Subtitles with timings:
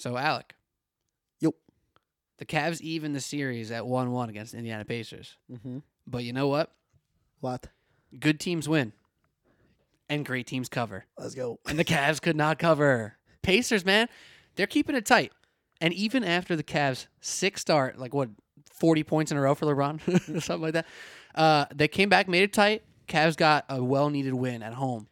[0.00, 0.54] So Alec.
[1.40, 1.54] Yep.
[2.38, 5.36] The Cavs even the series at one one against the Indiana Pacers.
[5.52, 5.78] Mm-hmm.
[6.06, 6.72] But you know what?
[7.40, 7.68] What?
[8.18, 8.94] Good teams win.
[10.08, 11.04] And great teams cover.
[11.18, 11.60] Let's go.
[11.68, 13.18] And the Cavs could not cover.
[13.42, 14.08] Pacers, man,
[14.56, 15.32] they're keeping it tight.
[15.82, 18.30] And even after the Cavs six start, like what,
[18.72, 20.00] forty points in a row for LeBron,
[20.42, 20.86] something like that.
[21.34, 22.84] Uh, they came back, made it tight.
[23.06, 25.08] Cavs got a well needed win at home.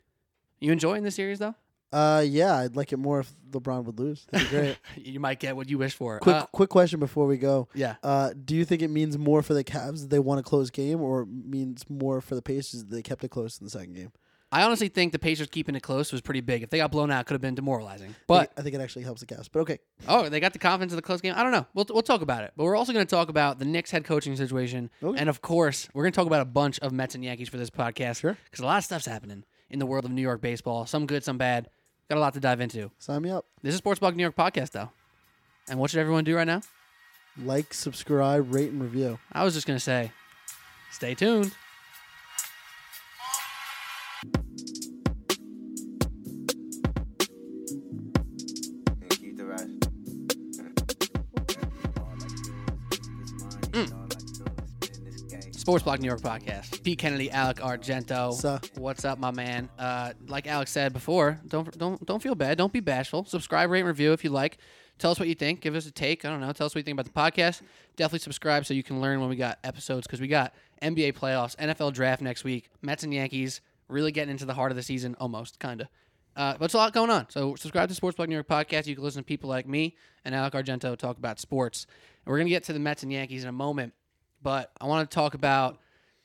[0.61, 1.55] You enjoying the series though?
[1.93, 4.27] Uh, yeah, I'd like it more if LeBron would lose.
[4.31, 4.79] That'd be great.
[4.97, 6.19] you might get what you wish for.
[6.21, 7.69] quick, Uh, quick question before we go.
[7.75, 7.97] yeah.
[8.03, 10.71] Uh, do you think it means more for the Cavs that they won a close
[10.71, 13.95] game, or means more for the Pacers that they kept it close in the second
[13.95, 14.13] game?
[14.51, 16.63] I honestly think the Pacers keeping it close was pretty big.
[16.63, 18.11] If they got blown out, it could have been demoralizing.
[18.13, 19.49] I But think, I think it actually helps the Cavs.
[19.53, 21.35] But okay, oh, they got the confidence of the close game.
[21.37, 21.67] I don't know.
[21.75, 22.53] We'll we'll talk about it.
[22.57, 25.19] But we're also going to talk about the Knicks head coaching situation, Okay.
[25.21, 27.59] and of course, we're going to talk about a bunch of Mets and Yankees for
[27.59, 28.21] this podcast.
[28.21, 28.39] Sure.
[28.45, 30.87] Because a lot of stuff's happening in the world of New York baseball.
[30.87, 31.69] Some good, some bad.
[32.09, 32.91] Got a lot to dive into.
[32.99, 33.45] sign me up.
[33.63, 34.89] This is Sports Block New York podcast, though.
[35.69, 36.63] And what should everyone do right now?
[37.37, 39.19] Like, subscribe, rate, and review.
[39.31, 40.11] I was just going to say,
[40.91, 41.53] stay tuned.
[55.69, 56.83] Sports Block New York podcast.
[56.83, 58.33] Pete Kennedy, Alec Argento.
[58.33, 58.59] Suh.
[58.79, 59.69] What's up, my man?
[59.79, 62.57] Uh, like Alex said before, don't don't don't feel bad.
[62.57, 63.27] Don't be bashful.
[63.27, 64.57] Subscribe, rate, and review if you like.
[64.99, 65.61] Tell us what you think.
[65.61, 66.25] Give us a take.
[66.25, 66.51] I don't know.
[66.55, 67.61] Tell us what you think about the podcast.
[67.97, 71.55] Definitely subscribe so you can learn when we got episodes because we got NBA playoffs,
[71.57, 73.61] NFL draft next week, Mets and Yankees.
[73.89, 75.89] Really getting into the heart of the season, almost, kind of.
[76.35, 77.27] Uh, but it's a lot going on.
[77.29, 78.87] So subscribe to Sports Block New York podcast.
[78.87, 81.87] You can listen to people like me and Alec Argento talk about sports.
[82.25, 83.93] And we're gonna get to the Mets and Yankees in a moment,
[84.43, 85.79] but I want to talk about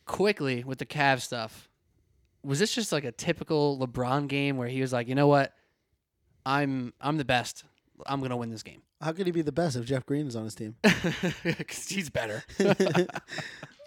[0.06, 1.70] quickly with the Cavs stuff.
[2.44, 5.54] Was this just like a typical LeBron game where he was like, you know what,
[6.46, 7.64] I'm I'm the best.
[8.06, 10.36] I'm gonna win this game How could he be the best if Jeff Green is
[10.36, 10.76] on his team?
[11.44, 12.44] because he's better.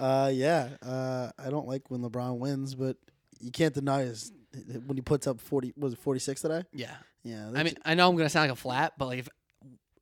[0.01, 0.69] uh, yeah.
[0.83, 2.97] Uh, I don't like when LeBron wins, but
[3.41, 4.33] you can't deny his
[4.87, 5.75] when he puts up forty.
[5.77, 6.63] Was it forty six today?
[6.73, 6.95] yeah,
[7.25, 7.51] Yeah.
[7.55, 9.29] I mean, I know I'm gonna sound like a flat, but like if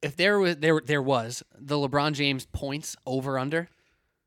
[0.02, 3.68] if there was there there was the LeBron James points over under,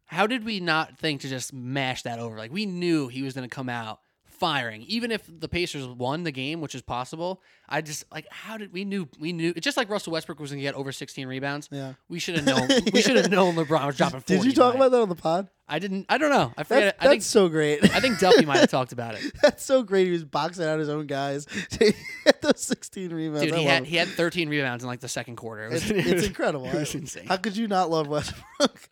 [0.08, 2.38] how did we not think to just mash that over?
[2.38, 4.00] Like we knew he was gonna come out
[4.40, 7.42] firing, even if the Pacers won the game, which is possible.
[7.70, 10.52] I just like how did we knew we knew it's just like Russell Westbrook was
[10.52, 11.68] gonna get over 16 rebounds.
[11.72, 11.94] yeah.
[12.08, 12.70] We should have known.
[12.94, 14.22] We should have known LeBron was dropping.
[14.22, 14.86] 40 Did you talk tonight.
[14.86, 15.50] about that on the pod?
[15.70, 16.06] I didn't.
[16.08, 16.54] I don't know.
[16.58, 16.98] I forget.
[16.98, 17.22] That, I think.
[17.24, 17.84] that's so great.
[17.94, 19.34] I think Duffy might have talked about it.
[19.42, 20.06] that's so great.
[20.08, 21.94] He was boxing out his own guys to
[22.24, 23.42] get those sixteen rebounds.
[23.44, 23.88] Dude, I he had it.
[23.90, 25.66] he had 13 rebounds in like the second quarter.
[25.66, 26.68] It was, It's, it's incredible.
[26.68, 27.26] It was insane.
[27.28, 28.90] How could you not love Westbrook?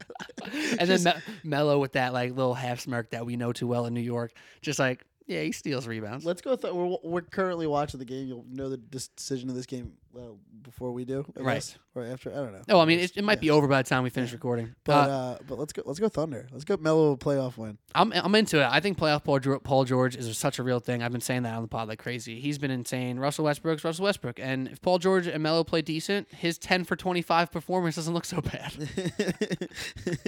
[0.79, 3.85] and then Me- Melo with that like little half smirk that we know too well
[3.85, 6.25] in New York, just like yeah, he steals rebounds.
[6.25, 6.55] Let's go.
[6.55, 8.27] Th- we're, we're currently watching the game.
[8.27, 11.53] You'll know the decision of this game well, before we do, I Right.
[11.55, 12.31] guess, or after.
[12.31, 12.61] I don't know.
[12.69, 14.73] No, I mean it, it might be over by the time we finish recording.
[14.85, 15.83] But uh, uh, but let's go.
[15.85, 16.47] Let's go Thunder.
[16.53, 17.77] Let's go Melo playoff win.
[17.93, 18.67] I'm I'm into it.
[18.71, 21.03] I think playoff Paul, Geor- Paul George is such a real thing.
[21.03, 22.39] I've been saying that on the pod like crazy.
[22.39, 23.19] He's been insane.
[23.19, 26.95] Russell Westbrook's Russell Westbrook, and if Paul George and Melo play decent, his 10 for
[26.95, 28.73] 25 performance doesn't look so bad.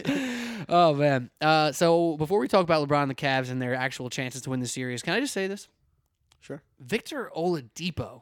[0.69, 1.29] oh man.
[1.41, 4.49] Uh, so before we talk about LeBron and the Cavs and their actual chances to
[4.49, 5.69] win the series, can I just say this?
[6.39, 6.61] sure.
[6.79, 8.21] Victor Oladipo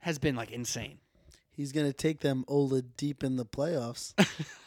[0.00, 0.98] has been like insane.
[1.50, 4.14] He's gonna take them Ola deep in the playoffs.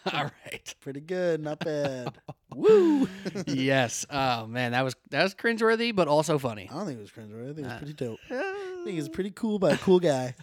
[0.13, 0.75] All right.
[0.81, 2.17] Pretty good, not bad.
[2.55, 3.07] Woo!
[3.47, 4.05] yes.
[4.09, 6.67] Oh man, that was that was cringeworthy, but also funny.
[6.69, 7.31] I don't think it was cringe.
[7.33, 8.19] I think it was Uh, pretty dope.
[8.29, 10.35] I think he's pretty cool by a cool guy.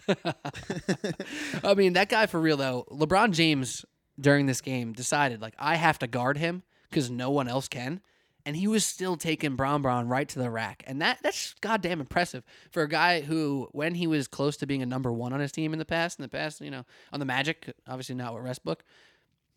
[1.63, 2.85] I mean, that guy for real though.
[2.91, 3.85] LeBron James
[4.19, 8.01] during this game decided like I have to guard him because no one else can,
[8.45, 11.99] and he was still taking Brown Brown right to the rack, and that that's goddamn
[11.99, 15.39] impressive for a guy who, when he was close to being a number one on
[15.39, 18.33] his team in the past, in the past, you know, on the Magic, obviously not
[18.33, 18.83] with Westbrook,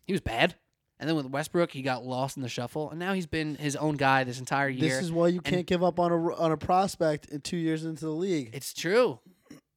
[0.05, 0.55] he was bad.
[0.99, 3.75] And then with Westbrook, he got lost in the shuffle, and now he's been his
[3.75, 4.95] own guy this entire year.
[4.95, 7.57] This is why you And- can't give up on a on a prospect in two
[7.57, 8.51] years into the league.
[8.53, 9.19] It's true.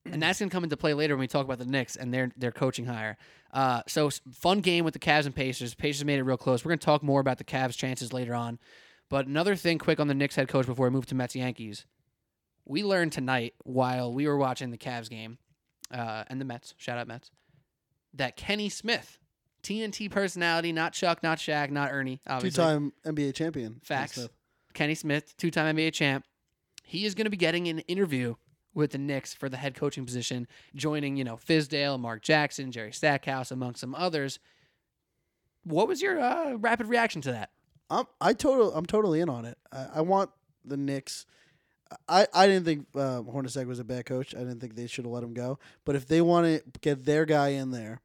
[0.05, 2.31] And that's gonna come into play later when we talk about the Knicks and their
[2.37, 3.17] their coaching hire.
[3.53, 5.75] Uh, so fun game with the Cavs and Pacers.
[5.75, 6.65] Pacers made it real close.
[6.65, 8.61] We're gonna talk more about the Cavs' chances later on.
[9.09, 11.87] But another thing, quick on the Knicks head coach before we move to Mets Yankees.
[12.65, 15.39] We learned tonight while we were watching the Cavs game
[15.93, 16.75] uh, and the Mets.
[16.77, 17.31] Shout out Mets.
[18.15, 19.19] That Kenny Smith,
[19.63, 22.21] TNT personality, not Chuck, not Shaq, not Ernie.
[22.41, 23.81] Two time NBA champion.
[23.85, 24.15] Facts.
[24.15, 24.31] Smith.
[24.75, 26.25] Kenny Smith, two time NBA champ.
[26.83, 28.35] He is going to be getting an interview
[28.75, 32.93] with the Knicks for the head coaching position, joining, you know, Fizdale, Mark Jackson, Jerry
[32.93, 34.39] Stackhouse, among some others.
[35.65, 37.51] What was your uh, rapid reaction to that?
[37.91, 39.59] I'm I total I'm totally in on it.
[39.73, 40.31] I, I want
[40.65, 41.27] the Knicks.
[42.09, 44.35] I, I didn't think uh, Hornacek was a bad coach.
[44.35, 45.59] I didn't think they should have let him go.
[45.85, 48.01] But if they want to get their guy in there,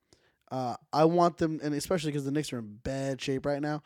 [0.52, 3.82] uh, I want them, and especially because the Knicks are in bad shape right now.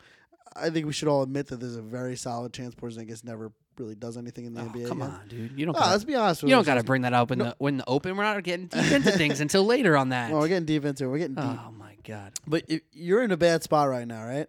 [0.54, 3.94] I think we should all admit that there's a very solid chance Porzingis never really
[3.94, 4.88] does anything in the Oh, NBA.
[4.88, 5.14] come again.
[5.14, 5.52] on, dude.
[5.58, 5.74] You don't.
[5.76, 6.42] Ah, gotta, let's be honest.
[6.42, 8.16] you don't got to bring that up in the when the open.
[8.16, 10.30] We're not getting deep into things until later on that.
[10.32, 11.08] Well, we're getting deep into it.
[11.08, 11.44] We're getting deep.
[11.44, 12.32] oh my god.
[12.46, 14.46] But you're in a bad spot right now, right?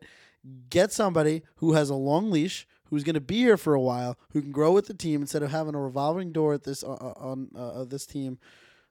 [0.69, 4.17] Get somebody who has a long leash, who's going to be here for a while,
[4.31, 6.93] who can grow with the team instead of having a revolving door at this uh,
[6.93, 8.37] uh, on uh, this team.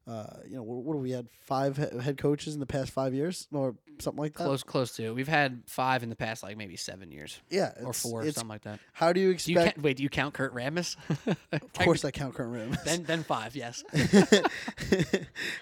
[0.07, 3.49] Uh, you know, what, do we had five head coaches in the past five years
[3.53, 4.45] or something like that?
[4.45, 5.13] Close, close to.
[5.13, 8.49] We've had five in the past, like maybe seven years yeah, or four, It's, something
[8.49, 8.79] like that.
[8.93, 9.77] how do you Do you expect?
[9.77, 9.97] count, wait?
[9.97, 10.95] Do you count Kurt Rambis?
[11.53, 12.85] of course, I count Kurt Rambis.
[12.85, 13.57] then, then five.
[13.57, 13.83] Yes.
[13.93, 14.49] of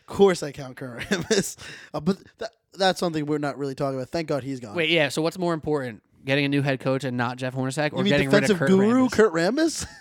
[0.06, 1.56] course, I count Kurt Rambis.
[1.94, 4.10] Uh, but that, that's something we're not really talking about.
[4.10, 4.74] Thank God he's gone.
[4.74, 5.08] Wait, yeah.
[5.08, 8.28] So what's more important, getting a new head coach and not Jeff Hornacek, or getting
[8.28, 9.08] rid of defensive Kurt guru?
[9.08, 9.86] Kurt Rambis?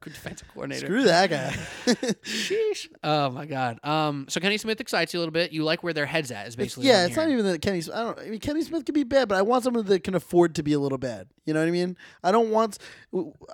[0.04, 0.86] Def- defensive coordinator.
[0.86, 1.50] Screw that guy.
[2.22, 2.88] Sheesh.
[3.02, 3.78] Oh my God.
[3.84, 4.26] Um.
[4.28, 5.52] So Kenny Smith excites you a little bit.
[5.52, 6.46] You like where their heads at?
[6.46, 6.86] Is basically.
[6.86, 7.82] what yeah, it's not even that Kenny.
[7.92, 8.18] I don't.
[8.18, 10.62] I mean, Kenny Smith can be bad, but I want someone that can afford to
[10.62, 11.28] be a little bad.
[11.44, 11.96] You know what I mean?
[12.22, 12.78] I don't want.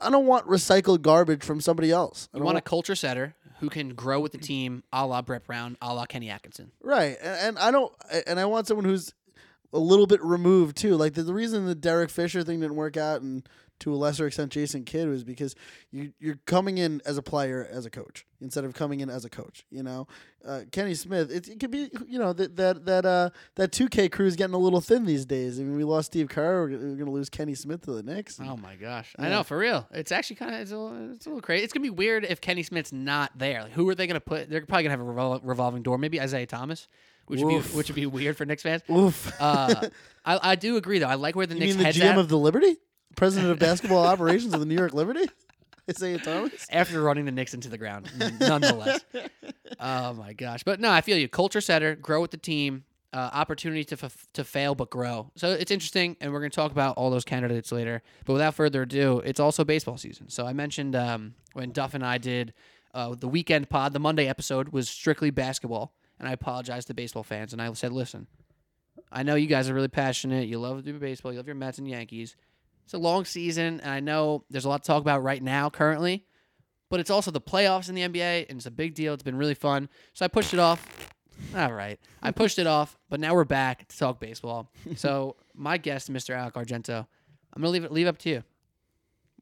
[0.00, 2.28] I don't want recycled garbage from somebody else.
[2.32, 5.22] I You don't want a culture setter who can grow with the team, a la
[5.22, 6.72] Brett Brown, a la Kenny Atkinson.
[6.82, 7.92] right, and, and I don't.
[8.26, 9.14] And I want someone who's
[9.72, 10.96] a little bit removed too.
[10.96, 13.46] Like the, the reason the Derek Fisher thing didn't work out, and
[13.80, 15.54] to a lesser extent Jason Kidd, was because
[15.90, 19.24] you you're coming in as a player as a coach instead of coming in as
[19.24, 19.64] a coach.
[19.70, 20.06] You know,
[20.46, 21.30] uh, Kenny Smith.
[21.30, 24.36] It, it could be you know that that that uh that two K crew is
[24.36, 25.58] getting a little thin these days.
[25.58, 26.62] I mean, we lost Steve Kerr.
[26.62, 28.40] We're, gonna- we're going to lose Kenny Smith to the Knicks.
[28.42, 29.14] Oh my gosh!
[29.18, 29.86] I know for real.
[29.90, 31.64] It's actually kind of it's a, little, it's a little crazy.
[31.64, 33.62] It's gonna be weird if Kenny Smith's not there.
[33.64, 34.48] Like, who are they gonna put?
[34.48, 35.98] They're probably gonna have a revol- revolving door.
[35.98, 36.86] Maybe Isiah Thomas,
[37.26, 38.82] which would be which would be weird for Knicks fans.
[38.90, 39.32] Oof.
[39.40, 39.88] Uh,
[40.24, 41.06] I, I do agree though.
[41.08, 42.76] I like where the you Knicks mean the GM at of the Liberty,
[43.16, 45.28] president of basketball operations of the New York Liberty,
[45.88, 46.66] Isiah Thomas?
[46.70, 48.10] after running the Knicks into the ground.
[48.40, 49.04] Nonetheless,
[49.80, 50.62] oh my gosh!
[50.62, 51.28] But no, I feel you.
[51.28, 52.84] Culture setter, grow with the team.
[53.12, 55.30] Uh, opportunity to f- to fail but grow.
[55.36, 58.02] So it's interesting, and we're going to talk about all those candidates later.
[58.24, 60.28] But without further ado, it's also baseball season.
[60.30, 62.52] So I mentioned um, when Duff and I did
[62.92, 67.22] uh, the weekend pod, the Monday episode was strictly basketball, and I apologized to baseball
[67.22, 68.26] fans, and I said, listen,
[69.12, 70.48] I know you guys are really passionate.
[70.48, 71.30] You love to do baseball.
[71.32, 72.34] You love your Mets and Yankees.
[72.84, 75.70] It's a long season, and I know there's a lot to talk about right now,
[75.70, 76.24] currently.
[76.90, 79.14] But it's also the playoffs in the NBA, and it's a big deal.
[79.14, 79.88] It's been really fun.
[80.12, 81.10] So I pushed it off.
[81.56, 84.70] All right, I pushed it off, but now we're back to talk baseball.
[84.94, 86.34] So my guest, Mr.
[86.34, 87.06] Alec Argento,
[87.52, 88.44] I'm gonna leave it leave it up to you.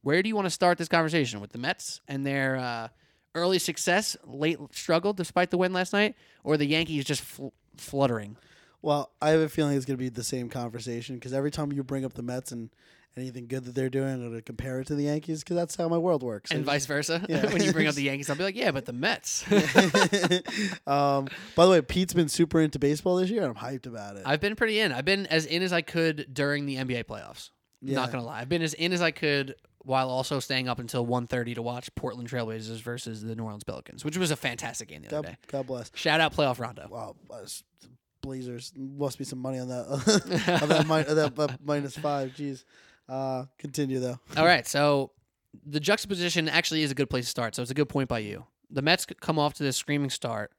[0.02, 2.88] Where do you want to start this conversation with the Mets and their uh,
[3.34, 8.36] early success, late struggle despite the win last night, or the Yankees just fl- fluttering?
[8.80, 11.70] Well, I have a feeling it's going to be the same conversation because every time
[11.70, 12.70] you bring up the Mets and
[13.16, 15.76] anything good that they're doing, I'm going to compare it to the Yankees because that's
[15.76, 16.50] how my world works.
[16.50, 17.24] and vice versa.
[17.28, 17.46] Yeah.
[17.52, 19.44] when you bring up the Yankees, I'll be like, yeah, but the Mets.
[20.86, 23.42] um, by the way, Pete's been super into baseball this year.
[23.42, 24.22] and I'm hyped about it.
[24.26, 24.92] I've been pretty in.
[24.92, 27.50] I've been as in as I could during the NBA playoffs.
[27.80, 27.96] Yeah.
[27.96, 31.04] Not gonna lie, I've been as in as I could while also staying up until
[31.04, 35.02] 1.30 to watch Portland Trailblazers versus the New Orleans Pelicans, which was a fantastic game
[35.02, 35.36] the other God, day.
[35.48, 35.90] God bless.
[35.94, 36.86] Shout out playoff Rondo.
[36.88, 37.16] Wow,
[38.20, 39.86] Blazers must be some money on that.
[40.62, 42.30] on that, mi- that uh, minus five.
[42.36, 42.64] Jeez.
[43.12, 44.18] Uh, continue though.
[44.38, 45.10] All right, so
[45.66, 47.54] the juxtaposition actually is a good place to start.
[47.54, 48.46] So it's a good point by you.
[48.70, 50.50] The Mets come off to this screaming start.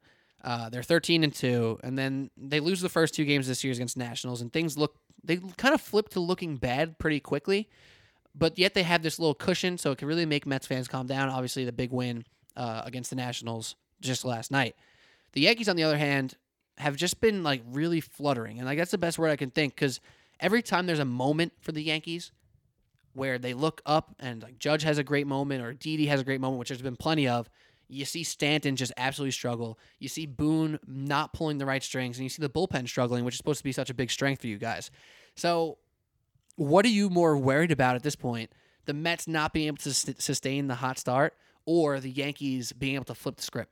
[0.44, 3.74] Uh, they're 13 and two, and then they lose the first two games this year
[3.74, 7.70] against Nationals, and things look they kind of flip to looking bad pretty quickly.
[8.36, 11.08] But yet they have this little cushion, so it can really make Mets fans calm
[11.08, 11.30] down.
[11.30, 12.24] Obviously, the big win
[12.56, 14.76] uh, against the Nationals just last night.
[15.32, 16.36] The Yankees, on the other hand,
[16.78, 19.74] have just been like really fluttering, and like that's the best word I can think
[19.74, 20.00] because
[20.40, 22.32] every time there's a moment for the Yankees
[23.14, 26.24] where they look up and like Judge has a great moment or Didi has a
[26.24, 27.50] great moment, which there's been plenty of.
[27.88, 29.78] You see Stanton just absolutely struggle.
[30.00, 33.36] You see Boone not pulling the right strings, and you see the bullpen struggling, which
[33.36, 34.90] is supposed to be such a big strength for you guys.
[35.36, 35.78] So,
[36.56, 38.52] what are you more worried about at this point?
[38.86, 42.96] The Mets not being able to sus- sustain the hot start, or the Yankees being
[42.96, 43.72] able to flip the script?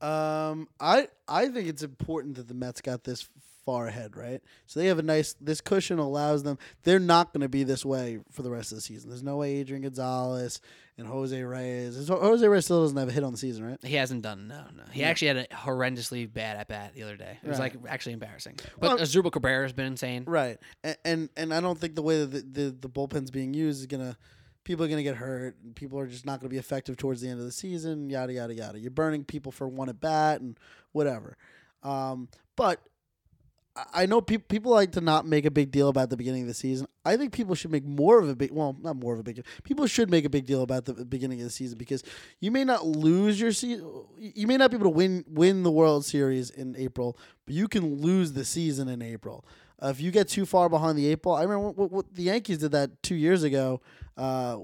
[0.00, 3.28] Um, I I think it's important that the Mets got this
[3.64, 4.40] far ahead, right?
[4.66, 5.34] So they have a nice.
[5.40, 6.58] This cushion allows them.
[6.82, 9.10] They're not going to be this way for the rest of the season.
[9.10, 10.60] There's no way Adrian Gonzalez
[10.98, 12.08] and Jose Reyes.
[12.08, 13.78] Jose Reyes still doesn't have a hit on the season, right?
[13.82, 14.82] He hasn't done no, no.
[14.92, 15.08] He Yeah.
[15.08, 17.38] actually had a horrendously bad at bat the other day.
[17.42, 17.74] It was Right.
[17.74, 18.56] like actually embarrassing.
[18.78, 20.24] But Well- Asdrubal Cabrera has been insane.
[20.26, 23.54] Right, and, and and I don't think the way that the, the, the bullpen's being
[23.54, 24.16] used is gonna
[24.64, 25.56] people are gonna get hurt.
[25.64, 28.10] And people are just not gonna be effective towards the end of the season.
[28.10, 28.78] Yada yada yada.
[28.78, 30.58] You're burning people for one at bat and
[30.92, 31.36] whatever.
[31.82, 32.80] Um, but
[33.92, 36.48] I know peop people like to not make a big deal about the beginning of
[36.48, 36.86] the season.
[37.04, 39.44] I think people should make more of a big, well, not more of a big.
[39.64, 42.02] People should make a big deal about the beginning of the season because
[42.40, 44.04] you may not lose your season.
[44.18, 47.68] You may not be able to win win the World Series in April, but you
[47.68, 49.44] can lose the season in April.
[49.82, 52.24] Uh, if you get too far behind the eight ball, I remember what, what the
[52.24, 53.80] Yankees did that two years ago.
[54.16, 54.58] Uh,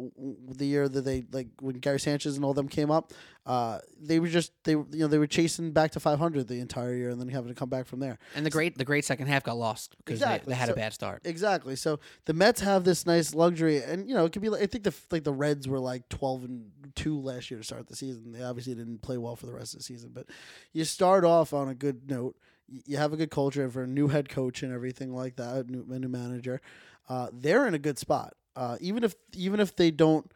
[0.51, 3.13] the year that they like when Gary Sanchez and all them came up,
[3.47, 6.93] uh, they were just they you know they were chasing back to 500 the entire
[6.95, 8.19] year and then having to come back from there.
[8.35, 10.51] And the great the great second half got lost because they, Exactly.
[10.53, 11.23] they had a bad start.
[11.25, 11.75] Exactly.
[11.75, 14.51] So the Mets have this nice luxury, and you know it could be.
[14.51, 17.65] Like, I think the like the Reds were like twelve and two last year to
[17.65, 18.33] start the season.
[18.33, 20.27] They obviously didn't play well for the rest of the season, but
[20.75, 22.37] you start off on a good note.
[22.69, 25.71] You have a good culture for a new head coach and everything like that.
[25.71, 26.61] New, a new manager.
[27.09, 28.35] Uh, they're in a good spot.
[28.57, 30.31] Uh, even if even if they don't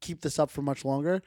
[0.00, 1.22] keep this up for much longer,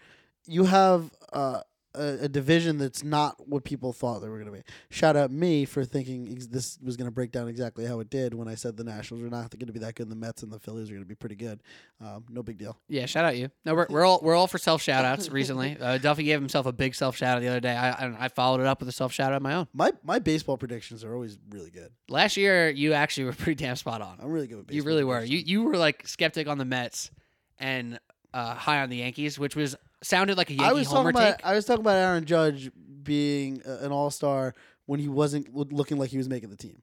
[0.46, 1.62] you have uh,
[1.98, 4.64] a, a division that's not what people thought they were going to be.
[4.90, 8.10] Shout out me for thinking ex- this was going to break down exactly how it
[8.10, 10.16] did when I said the Nationals are not going to be that good, and the
[10.16, 11.62] Mets and the Phillies are going to be pretty good.
[12.02, 12.78] Um, no big deal.
[12.88, 13.50] Yeah, shout out you.
[13.66, 15.78] No, we're, we're all we're all for self shout outs recently.
[15.86, 17.76] Uh, Duffy gave himself a big self shout out the other day.
[17.76, 19.68] I, I I followed it up with a self shout out of my own.
[19.74, 21.92] My my baseball predictions are always really good.
[22.10, 24.18] Last year, you actually were pretty damn spot on.
[24.20, 24.84] I'm really good with baseball.
[24.84, 25.24] You really were.
[25.24, 27.12] You you were like skeptic on the Mets
[27.60, 28.00] and
[28.34, 29.76] uh, high on the Yankees, which was
[30.06, 31.46] sounded like a Yankee I was homer talking about take.
[31.46, 32.72] I was talking about Aaron Judge
[33.04, 34.54] being an all star
[34.86, 36.82] when he wasn't looking like he was making the team.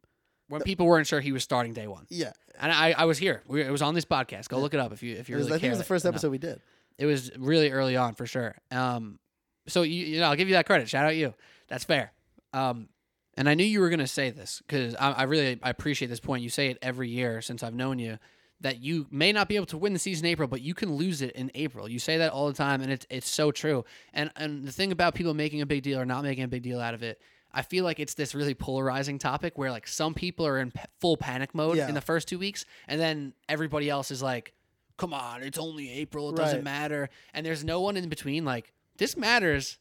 [0.48, 2.06] when people weren't sure he was starting day one.
[2.10, 3.42] Yeah, And I, I was here.
[3.46, 4.48] We, it was on this podcast.
[4.48, 6.02] Go look it up if you if you really I think it was the first
[6.02, 6.14] to know.
[6.14, 6.60] episode we did.
[6.98, 8.56] It was really early on for sure.
[8.70, 9.18] Um,
[9.66, 10.88] so you, you know, I'll give you that credit.
[10.88, 11.34] Shout out you.
[11.68, 12.12] That's fair.
[12.52, 12.88] Um,
[13.36, 16.20] and I knew you were gonna say this because I, I really I appreciate this
[16.20, 16.42] point.
[16.42, 18.18] You say it every year since I've known you
[18.62, 20.94] that you may not be able to win the season in April, but you can
[20.94, 21.88] lose it in April.
[21.88, 23.84] You say that all the time, and it's it's so true.
[24.12, 26.62] And and the thing about people making a big deal or not making a big
[26.62, 27.20] deal out of it.
[27.54, 30.86] I feel like it's this really polarizing topic where like some people are in pa-
[31.00, 31.88] full panic mode Yeah.
[31.88, 34.54] in the first two weeks, and then everybody else is like,
[34.96, 36.30] "Come on, it's only April.
[36.30, 38.44] It doesn't matter." And there's no one in between.
[38.46, 39.78] Like this matters,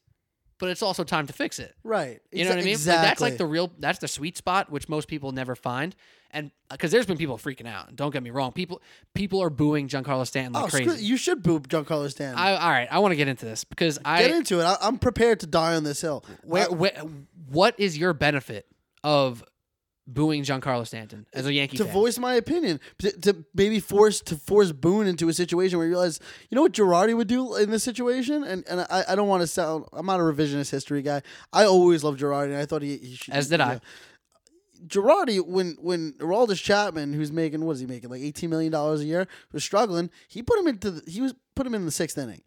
[0.61, 1.75] but it's also time to fix it.
[1.83, 2.21] Right.
[2.31, 2.73] You know Exa- what I mean?
[2.73, 2.95] Exactly.
[3.01, 3.71] Like, that's like the real.
[3.79, 5.95] That's the sweet spot, which most people never find.
[6.29, 7.95] And because there's been people freaking out.
[7.95, 8.51] Don't get me wrong.
[8.53, 8.79] People
[9.15, 11.03] people are booing Giancarlo Stanton like oh, screw, crazy.
[11.03, 12.37] you should boo Giancarlo Stanton.
[12.37, 14.63] I, all right, I want to get into this because I Get into it.
[14.63, 16.23] I, I'm prepared to die on this hill.
[16.43, 17.03] where, Uh, where
[17.49, 18.67] what is your benefit
[19.03, 19.43] of
[20.13, 21.93] booing Giancarlo Stanton as a Yankee to fan?
[21.93, 25.93] voice my opinion, to, to maybe force to force Boone into a situation where you
[25.93, 29.27] realize, you know what Girardi would do in this situation, and and I, I don't
[29.27, 31.21] want to sound, I'm not a revisionist history guy.
[31.53, 33.33] I always loved Girardi, and I thought he, he should.
[33.33, 33.73] As did you I.
[33.75, 33.79] know.
[34.87, 39.01] Girardi, when when Aroldis Chapman, who's making what is he making like eighteen million dollars
[39.01, 40.09] a year, was struggling.
[40.27, 42.41] He put him into the, he was put him in the sixth inning.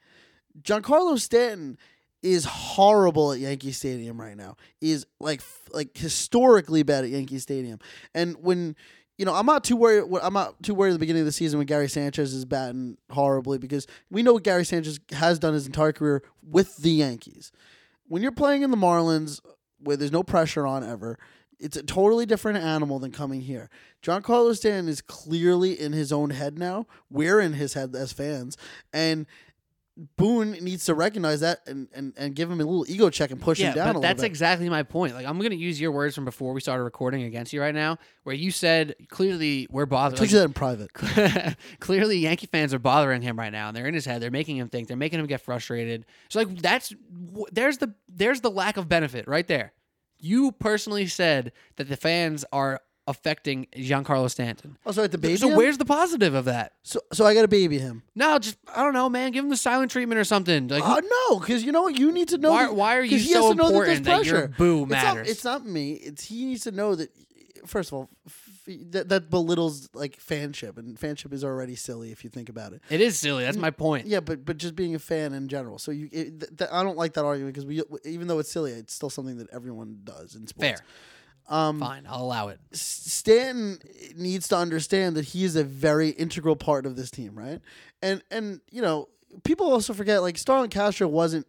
[0.60, 1.78] Giancarlo Stanton
[2.24, 4.56] is horrible at Yankee Stadium right now.
[4.80, 7.78] Is like like historically bad at Yankee Stadium.
[8.14, 8.74] And when
[9.18, 10.10] you know, I'm not too worried.
[10.22, 12.96] I'm not too worried at the beginning of the season when Gary Sanchez is batting
[13.10, 17.52] horribly because we know what Gary Sanchez has done his entire career with the Yankees.
[18.08, 19.40] When you're playing in the Marlins,
[19.78, 21.18] where there's no pressure on ever,
[21.60, 23.70] it's a totally different animal than coming here.
[24.02, 26.86] Giancarlo Stanton is clearly in his own head now.
[27.08, 28.56] We're in his head as fans,
[28.92, 29.26] and
[30.16, 33.40] Boone needs to recognize that and, and, and give him a little ego check and
[33.40, 34.26] push yeah, him down a but that's bit.
[34.26, 35.14] exactly my point.
[35.14, 37.98] Like I'm gonna use your words from before we started recording against you right now,
[38.24, 40.16] where you said clearly we're bothering.
[40.16, 40.92] I told you that in private.
[41.80, 44.56] clearly Yankee fans are bothering him right now and they're in his head they're making
[44.56, 46.92] him think they're making him get frustrated so like that's
[47.52, 49.72] there's the there's the lack of benefit right there
[50.18, 55.36] you personally said that the fans are affecting Giancarlo Stanton Also, at the baby.
[55.36, 55.56] so him?
[55.56, 58.02] where's the positive of that so so I got to baby him.
[58.14, 61.00] no just I don't know man give him the silent treatment or something like Uh,
[61.28, 61.98] no, because you know what?
[61.98, 62.50] You need to know.
[62.50, 64.48] Why- that- why are you he so has to know that, there's important that your
[64.48, 64.54] pressure.
[64.56, 65.14] boo It's matters?
[65.16, 65.92] Not, it's not me.
[65.94, 67.10] It's he needs to know that.
[67.66, 68.50] First of all, f-
[68.90, 72.82] that that belittles like fanship, and fanship is already silly if you think about it.
[72.90, 75.78] it is silly that's my point Yeah, but but just being a fan in general.
[75.78, 78.50] So you, it, th- th- I don't like that argument because we, even though it's
[78.52, 80.80] silly, it's still something that everyone does in sports.
[80.80, 80.86] fair
[81.46, 83.78] Um, fine I'll allow it Stanton
[84.16, 87.60] needs to understand that he is a very integral part of this team, right?
[88.02, 89.08] And and you know,
[89.44, 91.46] people also forget like Starlin Castro wasn't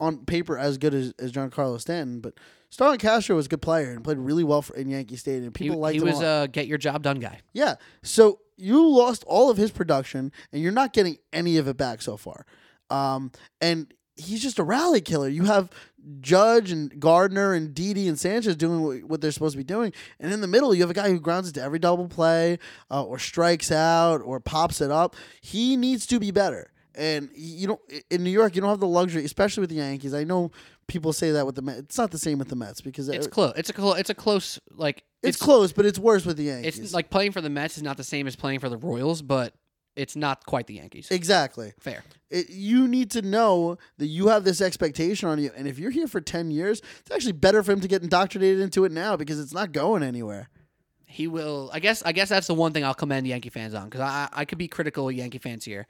[0.00, 2.34] on paper as good as, as Giancarlo Stanton, but
[2.70, 5.52] Starlin Castro was a good player and played really well for, in Yankee Stadium.
[5.56, 6.08] he, People liked he him.
[6.08, 7.76] a was a get your job done guy yeah.
[8.02, 12.02] So you lost all of his production, and you're not getting any of it back
[12.02, 12.44] so far.
[12.90, 13.30] Um,
[13.60, 15.28] and he's just a rally killer.
[15.28, 15.70] You have
[16.20, 20.32] Judge and Gardner and Didi and Sanchez doing what, they're supposed to be doing, and
[20.32, 22.58] in the middle you have a guy who grounds it to every double play,
[22.90, 25.16] uh, or strikes out, or pops it up.
[25.40, 26.72] He needs to be better.
[26.94, 30.14] and you don't in New York you don't have the luxury, especially with the Yankees.
[30.14, 30.50] I know
[30.88, 31.78] people say that with the Mets.
[31.80, 33.52] It's not the same with the Mets because It's close.
[33.56, 36.78] It's a clo- It's a close like it's, close, but it's worse with the Yankees.
[36.78, 39.20] It's like playing for the Mets is not the same as playing for the Royals,
[39.20, 39.52] but
[39.98, 41.08] it's not quite the Yankees.
[41.10, 41.72] exactly.
[41.80, 42.02] Fair.
[42.30, 45.90] It, you need to know that you have this expectation on you, and if you're
[45.90, 49.16] here for ten years, it's actually better for him to get indoctrinated into it now
[49.16, 50.48] because it's not going anywhere.
[51.06, 51.70] He will.
[51.72, 52.02] I guess.
[52.02, 54.58] I guess that's the one thing I'll commend Yankee fans on because I I could
[54.58, 55.86] be critical of Yankee fans here.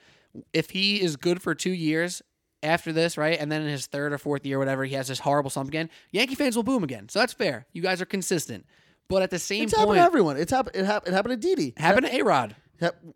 [0.53, 2.23] If he is good for two years
[2.63, 5.19] after this, right, and then in his third or fourth year, whatever, he has this
[5.19, 7.09] horrible slump again, Yankee fans will boom again.
[7.09, 7.67] So that's fair.
[7.73, 8.65] You guys are consistent.
[9.09, 10.37] But at the same It's happened point, to everyone.
[10.37, 10.77] It's happened.
[10.77, 11.73] It, hap- it happened to Didi.
[11.79, 12.55] happened to A Rod.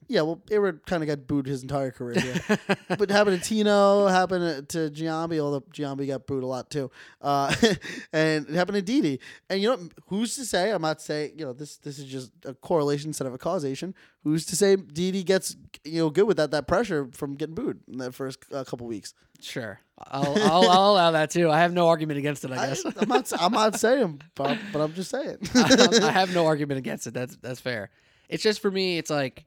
[0.09, 2.59] Yeah, well, Arod kind of got booed his entire career here.
[2.89, 6.91] but it happened to Tino, happened to Giambi, although Giambi got booed a lot too.
[7.21, 7.55] Uh,
[8.13, 9.21] and it happened to Didi.
[9.49, 10.71] And you know, who's to say?
[10.71, 13.95] I'm not saying, you know, this this is just a correlation instead of a causation.
[14.25, 17.81] Who's to say Didi gets, you know, good with that that pressure from getting booed
[17.89, 19.15] in that first uh, couple weeks?
[19.41, 21.51] Sure, I'll, I'll, I'll allow that too.
[21.51, 22.53] I have no argument against it.
[22.53, 25.39] I I, guess am not, I'm not saying, but, but I'm just saying.
[25.55, 27.15] I have no argument against it.
[27.15, 27.91] That's that's fair.
[28.33, 28.99] It's just for me.
[28.99, 29.45] It's like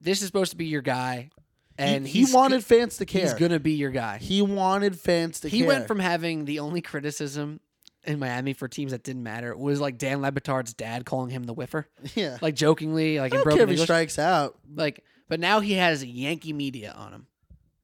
[0.00, 1.30] this is supposed to be your guy,
[1.78, 3.22] and he, he wanted fans to care.
[3.22, 4.18] He's gonna be your guy.
[4.18, 5.56] He wanted fans to care.
[5.56, 5.68] He care.
[5.68, 7.60] went from having the only criticism
[8.04, 11.44] in Miami for teams that didn't matter was like Dan Le Batard's dad calling him
[11.44, 12.38] the whiffer, yeah.
[12.40, 13.82] like jokingly, like I in broken English.
[13.82, 14.56] strikes out.
[14.74, 17.26] Like, but now he has Yankee media on him.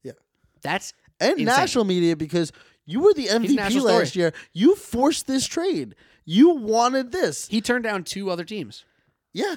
[0.01, 0.13] Yeah.
[0.61, 1.45] That's and Insane.
[1.45, 2.51] national media because
[2.85, 4.23] you were the MVP last story.
[4.23, 4.33] year.
[4.53, 5.95] You forced this trade.
[6.25, 7.47] You wanted this.
[7.47, 8.85] he turned down two other teams.
[9.33, 9.55] Yeah,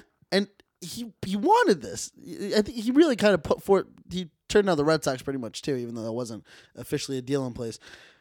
[0.80, 2.12] he he wanted this.
[2.56, 3.86] I think he really kind of put forth.
[4.10, 6.44] He turned down the Red Sox pretty much too, even though that wasn't
[6.76, 7.78] officially a deal in place.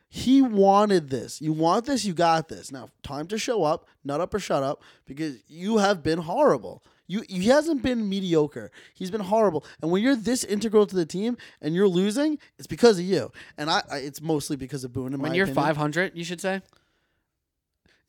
[0.07, 1.41] He wanted this.
[1.41, 2.05] You want this.
[2.05, 2.71] You got this.
[2.71, 3.87] Now, time to show up.
[4.03, 6.83] Nut up or shut up, because you have been horrible.
[7.07, 8.71] You he hasn't been mediocre.
[8.93, 9.65] He's been horrible.
[9.81, 13.31] And when you're this integral to the team and you're losing, it's because of you.
[13.57, 15.13] And I, I it's mostly because of Boone.
[15.13, 15.65] In When you're opinion.
[15.65, 16.61] 500, you should say,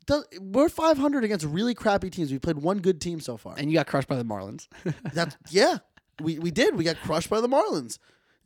[0.06, 2.30] Does, we're 500 against really crappy teams.
[2.30, 3.54] We played one good team so far.
[3.58, 4.68] and you got crushed by the Marlins.
[5.12, 5.78] That's yeah.
[6.20, 6.76] We we did.
[6.76, 7.98] We got crushed by the Marlins.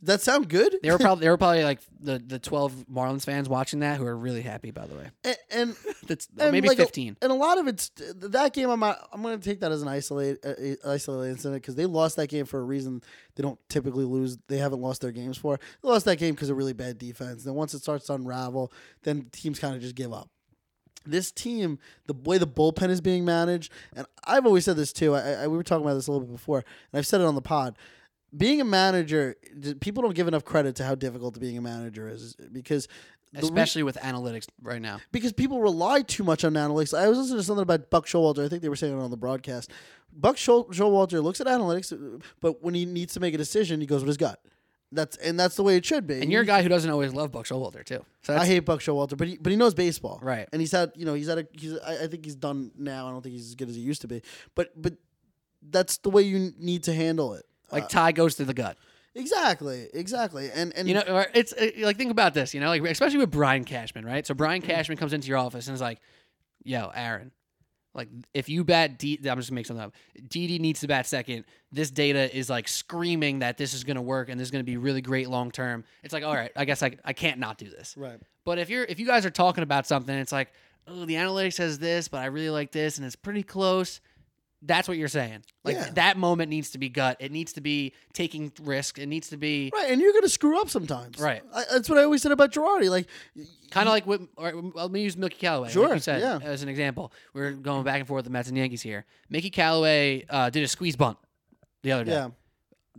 [0.03, 0.75] Does that sound good?
[0.81, 4.05] They were probably they were probably like the the 12 Marlins fans watching that who
[4.07, 4.71] are really happy.
[4.71, 5.75] By the way, and, and,
[6.07, 7.17] that's and maybe like a- 15.
[7.21, 8.71] and a lot of it's that game.
[8.71, 11.85] I'm not, I'm going to take that as an isolated uh, isolated incident because they
[11.85, 13.03] lost that game for a reason.
[13.35, 14.37] They don't typically lose.
[14.47, 15.59] They haven't lost their games for.
[15.83, 17.43] They lost that game because of really bad defense.
[17.43, 20.29] Then once it starts to unravel, then teams kind of just give up.
[21.05, 25.15] This team, the way the bullpen is being managed, and I've always said this too.
[25.15, 27.25] I, I we were talking about this a little bit before, and I've said it
[27.25, 27.77] on the pod.
[28.35, 29.35] Being a manager,
[29.81, 32.87] people don't give enough credit to how difficult being a manager is because
[33.33, 34.99] the re- especially with analytics right now.
[35.11, 36.97] because people rely too much on analytics.
[36.97, 38.45] I was listening to something about Buck Showalter.
[38.45, 39.71] I think they were saying it on the broadcast.
[40.13, 44.01] Buck Showalter looks at analytics, but when he needs to make a decision, he goes
[44.01, 44.41] with his gut.
[44.93, 46.19] That's and that's the way it should be.
[46.21, 48.03] And you're a guy who doesn't always love Buck Showalter too.
[48.23, 50.47] So I hate Buck Showalter, but he but he knows baseball, Right.
[50.51, 53.07] And he's had you know he's had a he's I, I think he's done now.
[53.07, 54.21] I don't think he's as good as he used to be,
[54.53, 54.93] but but
[55.69, 57.45] that's the way you need to handle it.
[57.71, 58.77] like Uh, Tie goes to the gut.
[59.15, 62.53] exactly, exactly, and and You know, it's uh, like think about this.
[62.53, 64.25] You know, like especially with Brian Cashman, right?
[64.27, 65.99] So Brian Cashman comes into your office and is like,
[66.63, 67.31] "Yo, Aaron,
[67.93, 69.93] like if you bat D, I'm just gonna make something up.
[70.27, 71.45] Didi needs to bat second.
[71.71, 74.77] This data is like screaming that this is gonna work and this is gonna be
[74.77, 75.83] really great long term.
[76.03, 77.95] It's like, all right, I guess I I can't not do this.
[77.97, 78.19] right.
[78.45, 80.51] But if you're if you guys are talking about something, it's like,
[80.87, 83.99] oh, the analytics says this, but I really like this, and it's pretty close.
[84.63, 85.43] That's what you're saying.
[85.63, 85.89] Like Yeah.
[85.95, 87.17] that moment needs to be gut.
[87.19, 88.99] It needs to be taking risk.
[88.99, 91.19] It needs to be Right, and you're gonna screw up sometimes.
[91.19, 91.41] Right.
[91.53, 92.89] I, that's what I always said about Girardi.
[92.89, 93.07] Like,
[93.71, 94.21] kind of like what.
[94.37, 95.69] Or, let me use Mickey Callaway.
[95.71, 96.39] Sure, like you said, yeah.
[96.43, 97.11] as an example.
[97.33, 99.05] We're going back and forth with the Mets and Yankees here.
[99.29, 101.17] Mickey Callaway uh, did a squeeze bunt
[101.81, 102.11] the other day.
[102.11, 102.29] yeah,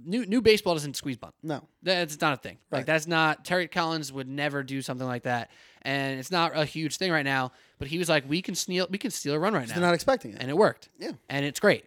[0.05, 1.35] New new baseball doesn't squeeze bunt.
[1.43, 2.59] no, That's not a thing.
[2.71, 2.79] Right.
[2.79, 5.51] Like that's not Terry Collins would never do something like that,
[5.83, 7.53] and it's not a huge thing right now.
[7.79, 9.83] But he was like, we can steal, we can steal a run right now, they're
[9.83, 10.39] not expecting it.
[10.41, 10.89] and it worked.
[10.99, 11.13] Yeah.
[11.29, 11.85] and it's great.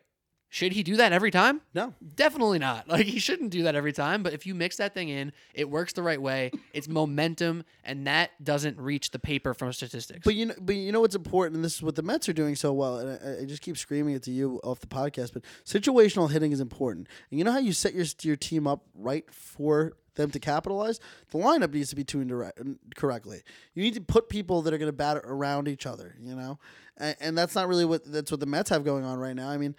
[0.49, 1.61] Should he do that every time?
[1.73, 2.87] No, Definitely not.
[2.95, 4.23] Like he shouldn't do that every time.
[4.23, 6.51] But if you mix that thing in, it works the right way.
[6.73, 10.21] It's momentum, and that doesn't reach the paper from statistics.
[10.23, 12.33] But you know, but you know what's important, and this is what the Mets are
[12.33, 12.99] doing so well.
[12.99, 15.33] And I, I just keep screaming it to you off the podcast.
[15.33, 18.85] But situational hitting is important, and you know how you set your your team up
[18.93, 21.01] right for them to capitalize.
[21.31, 22.61] The lineup needs to be tuned direct,
[22.95, 23.41] correctly.
[23.73, 26.15] You need to put people that are going to bat around each other.
[26.21, 26.59] You know,
[26.97, 29.49] and, and that's not really what that's what the Mets have going on right now.
[29.49, 29.75] I mean.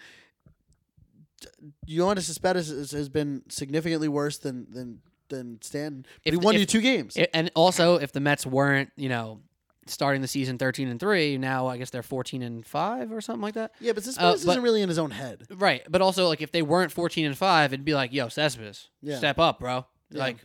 [1.89, 6.07] Yoenis Cespedes has, has been significantly worse than than than Stanton.
[6.25, 7.17] But If- he won if- you two games.
[7.35, 9.41] And also, if the Mets weren't, you know,
[9.87, 13.43] starting the season thirteen and three, now I guess they're fourteen and five or something
[13.43, 13.73] like that.
[13.81, 15.47] yeah, but Cespedes uh, but- isn't really in his own head.
[15.51, 18.89] Right, but also like if they weren't fourteen and five, it'd be like, yo, Cespedes,
[19.03, 19.19] Yeah.
[19.19, 19.87] step up, bro.
[20.11, 20.19] Yeah.
[20.21, 20.37] Like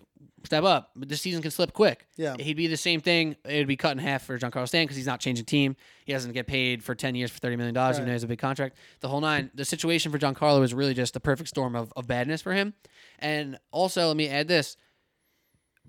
[0.44, 0.92] step up.
[0.96, 2.08] But this season can slip quick.
[2.18, 2.36] Yeah.
[2.40, 3.36] He'd be the same thing.
[3.46, 5.76] It'd be cut in half for Giancarlo Stanton because he's not changing team.
[6.06, 7.96] He doesn't get paid for 10 years for $30 million, even Right.
[7.98, 8.78] though he has a big contract.
[9.02, 9.52] The whole nine.
[9.54, 12.74] The situation for Giancarlo is really just the perfect storm of, of badness for him.
[13.20, 14.78] And also, let me add this.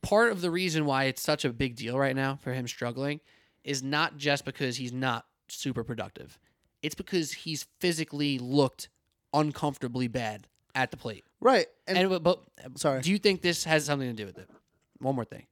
[0.03, 3.21] Part of the reason why it's such a big deal right now for him struggling
[3.63, 6.39] is not just because he's not super productive.
[6.83, 8.89] It's because he's physically looked
[9.33, 11.25] uncomfortably bad at the plate.
[11.41, 11.67] Right.
[11.87, 12.41] And, And, but, but
[12.77, 13.01] sorry.
[13.03, 14.49] do you think this has something to do with it?
[14.99, 15.47] One more thing,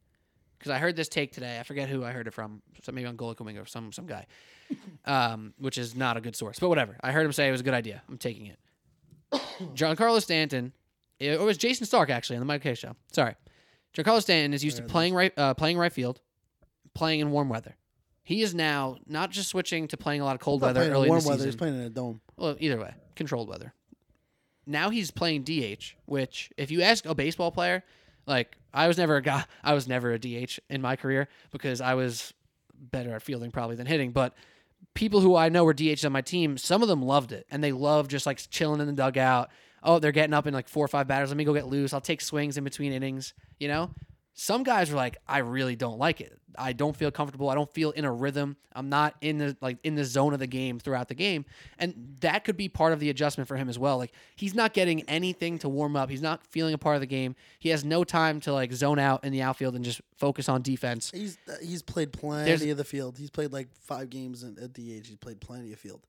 [0.59, 1.59] because I heard this take today.
[1.59, 2.63] I forget who I heard it from.
[2.85, 4.27] So maybe on Golic or some some guy,
[5.05, 6.59] um, which is not a good source.
[6.59, 6.97] But whatever.
[7.03, 8.03] I heard him say it was a good idea.
[8.09, 8.59] I'm taking it.
[9.75, 10.73] Giancarlo Stanton,
[11.19, 12.95] it was Jayson Stark actually on the Mike Kay show.
[13.13, 13.35] Sorry,
[13.95, 16.21] Giancarlo Stanton is used to There playing right uh, playing right field,
[16.95, 17.77] playing in warm weather.
[18.23, 21.19] He is now not just switching to playing a lot of cold weather early warm
[21.19, 21.39] in the weather.
[21.39, 21.47] season.
[21.49, 22.21] He's playing in a dome.
[22.37, 23.75] Well, either way, controlled weather.
[24.71, 27.83] Now he's playing DH, which if you ask a baseball player,
[28.27, 31.81] like I was never a guy, I was never a DH in my career because
[31.81, 32.33] I was
[32.75, 34.13] better at fielding probably than hitting.
[34.13, 34.35] But
[34.95, 37.63] people who I know were DHs on my team, some of them loved it and
[37.63, 39.51] they love just like chilling in the dugout.
[39.83, 41.31] Oh, they're getting up in like four or five batters.
[41.31, 41.93] Let me go get loose.
[41.93, 43.35] I'll take swings in between innings.
[43.59, 43.91] You know,
[44.35, 46.37] some guys are like, I really don't like it.
[46.59, 47.49] I don't feel comfortable.
[47.49, 48.57] I don't feel in a rhythm.
[48.73, 51.45] I'm not in the like in the zone of the game throughout the game.
[51.79, 53.99] And that could be part of the adjustment for him as well.
[53.99, 56.11] Like he's not getting anything to warm up.
[56.11, 57.37] He's not feeling a part of the game.
[57.61, 60.63] He has no time to like zone out in the outfield and just focus on
[60.63, 61.13] defense.
[61.15, 63.17] He's uh, he's played plenty There's- of the field.
[63.17, 64.79] He's played like five games in, at DH.
[65.07, 66.01] He's played plenty of field.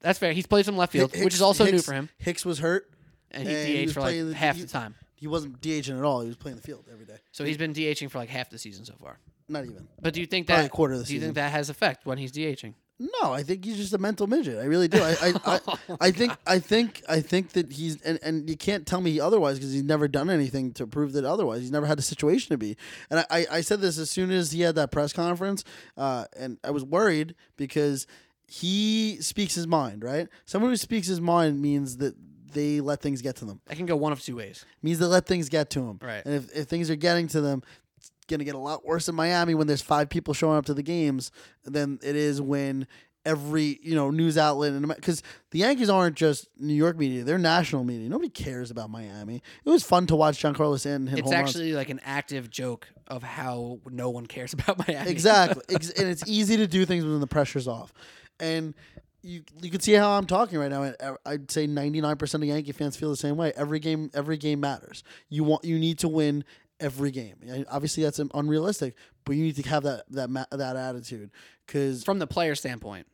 [0.00, 0.32] That's fair.
[0.32, 2.10] He's played some left field, Hicks- which is also new for him.
[2.18, 2.90] Hicks was hurt.
[3.32, 4.94] And and he he DH for like playing half he- the time.
[5.20, 6.22] He wasn't DHing at all.
[6.22, 7.18] He was playing the field every day.
[7.30, 9.18] So he's been DHing for like half the season so far.
[9.48, 9.86] Not even.
[10.00, 11.28] But do you think Probably that a quarter of the do you season.
[11.28, 12.74] think that has effect when he's DHing?
[13.22, 14.58] No, I think he's just a mental midget.
[14.58, 15.02] I really do.
[15.02, 15.60] I I, I,
[16.00, 19.58] I think I think I think that he's and, and you can't tell me otherwise
[19.58, 21.62] because he's never done anything to prove that otherwise.
[21.62, 22.76] He's never had a situation to be.
[23.10, 25.64] And I, I, I said this as soon as he had that press conference,
[25.96, 28.06] uh, and I was worried because
[28.46, 30.04] he speaks his mind.
[30.04, 32.14] Right, someone who speaks his mind means that
[32.52, 33.60] they let things get to them.
[33.66, 34.64] That can go one of two ways.
[34.82, 35.98] means they let things get to them.
[36.02, 36.22] Right.
[36.24, 37.62] And if, if things are getting to them,
[37.98, 40.74] it's gonna get a lot worse in Miami when there's five people showing up to
[40.74, 41.30] the games
[41.64, 42.86] than it is when
[43.26, 47.36] every you know news outlet and because the Yankees aren't just New York media; they're
[47.38, 48.08] national media.
[48.08, 49.42] Nobody cares about Miami.
[49.64, 51.48] It was fun to watch Giancarlo Stanton hit It's home runs.
[51.50, 55.10] actually like an active joke of how no one cares about Miami.
[55.10, 57.92] exactly, Ex- and it's easy to do things when the pressure's off,
[58.38, 58.74] and.
[59.22, 61.16] You, you can see how I'm talking right now.
[61.26, 63.52] I'd say 99% of Yankee fans feel the same way.
[63.54, 65.02] Every game every game matters.
[65.28, 66.44] You want you need to win
[66.78, 67.36] every game.
[67.46, 71.30] And Obviously that's unrealistic, but you need to have that that ma- that attitude
[71.66, 73.06] cuz From the player standpoint,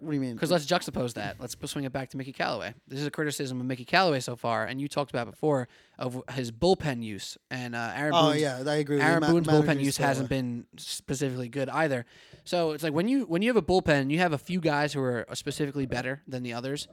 [0.00, 0.34] what do you mean?
[0.34, 1.36] because let's juxtapose that.
[1.40, 2.74] Let's swing it back to Mickey Callaway.
[2.86, 5.66] This is a criticism of Mickey Callaway so far, and you talked about before
[5.98, 8.12] of his bullpen use and uh, Aaron.
[8.14, 9.00] Oh Boone's, yeah, I agree.
[9.00, 12.06] Aaron Ma- Boone's bullpen use hasn't been specifically good either.
[12.48, 14.58] So it's like when you when you have a bullpen, and you have a few
[14.58, 16.88] guys who are specifically better than the others.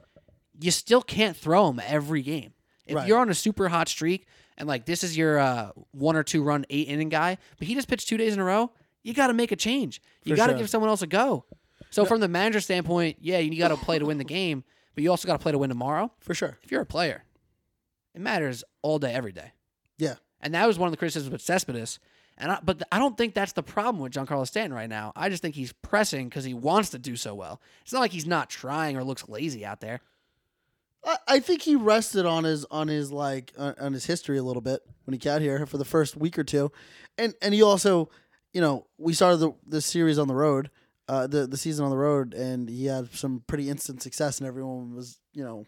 [0.60, 2.52] You still can't throw them every game.
[2.86, 3.08] If Right.
[3.08, 4.26] you're on a super hot streak
[4.58, 7.74] and like this is your uh, one or two run eight inning guy, but he
[7.74, 8.70] just pitched two days in a row,
[9.02, 10.02] you got to make a change.
[10.24, 10.58] You got to sure.
[10.58, 11.46] give someone else a go.
[11.90, 14.62] So from the manager standpoint, yeah, you got to play to win the game,
[14.94, 16.12] but you also got to play to win tomorrow.
[16.20, 16.58] for sure.
[16.62, 17.24] If you're a player,
[18.14, 19.52] it matters all day, every day.
[19.98, 20.16] Yeah.
[20.40, 21.98] And that was one of the criticisms with Cespedes.
[22.38, 25.12] And I, but I don't think that's the problem with Giancarlo Stanton right now.
[25.16, 27.60] I just think he's pressing because he wants to do so well.
[27.82, 30.00] It's not like he's not trying or looks lazy out there.
[31.04, 34.42] I, I think he rested on his on his like uh, on his history a
[34.42, 36.70] little bit when he got here for the first week or two,
[37.16, 38.10] and and he also,
[38.52, 40.70] you know, we started the the series on the road,
[41.08, 44.46] uh, the the season on the road, and he had some pretty instant success, and
[44.46, 45.64] everyone was you know.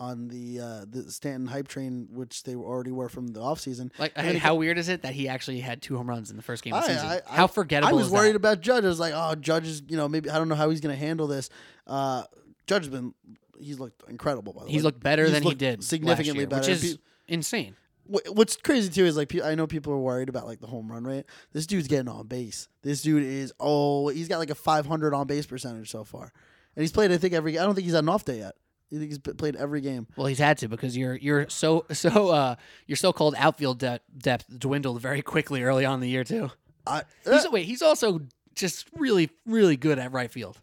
[0.00, 3.90] On the uh, the Stanton hype train, which they already were from the offseason.
[3.98, 6.42] Like, And how weird is it that he actually had two home runs in the
[6.42, 7.06] first game of the I- season?
[7.28, 8.36] I- how forgettable I was worried that?
[8.36, 8.84] about Judge.
[8.84, 10.94] I was like, oh, Judge is, you know, maybe I don't know how he's going
[10.94, 11.50] to handle this.
[11.86, 12.22] Uh,
[12.66, 13.12] Judge has been,
[13.58, 14.54] he's looked incredible.
[14.54, 16.72] By the way, He's looked better He's than he did significantly last better.
[16.72, 17.76] which is insane.
[18.06, 21.04] What's crazy too is like I know people are worried about like the home run
[21.04, 21.26] rate.
[21.52, 22.68] This dude's getting on base.
[22.82, 26.32] This dude is oh he's got like a 500 on base percentage so far,
[26.74, 27.56] and he's played I think every.
[27.58, 28.54] I don't think he's had an off day yet.
[28.92, 30.06] I think he's played every game.
[30.16, 34.46] Well, he's had to because you're you're so so uh your so-called outfield de- depth
[34.58, 36.50] dwindled very quickly early on in the year too.
[36.86, 38.20] I, He's, uh, wait, he's also
[38.54, 40.60] just really really good at right field.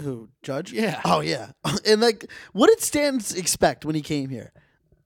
[0.00, 0.72] who Judge?
[0.72, 1.00] Yeah.
[1.04, 1.52] Oh yeah,
[1.86, 4.52] and like what did Stans expect when he came here?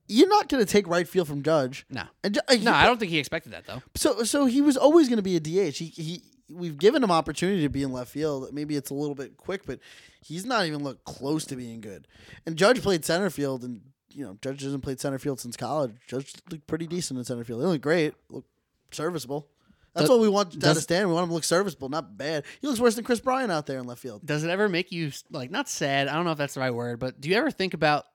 [0.09, 1.87] You're not going to take right field from Judge.
[1.89, 3.83] No, And uh, he- no, I don't think he expected that though.
[3.95, 5.77] So so he was always going to be a DH.
[5.77, 8.53] He he we've given him opportunity to be in left field.
[8.53, 9.79] Maybe it's a little bit quick, but
[10.23, 12.07] he's not even looked close to being good.
[12.47, 13.81] And Judge played center field and
[14.15, 15.93] you know, Judge hasn't played center field since college.
[16.07, 17.63] Judge looked pretty decent in center field.
[17.63, 18.45] He looked great, look
[18.91, 19.49] serviceable.
[19.95, 21.09] That's Does- what we want to understand.
[21.09, 22.45] We want him to look serviceable, not bad.
[22.61, 24.25] He looks worse than Kris Bryant out there in left field.
[24.25, 26.09] Does it ever make you like not sad?
[26.09, 28.07] I don't know if that's the right word, but do you ever think about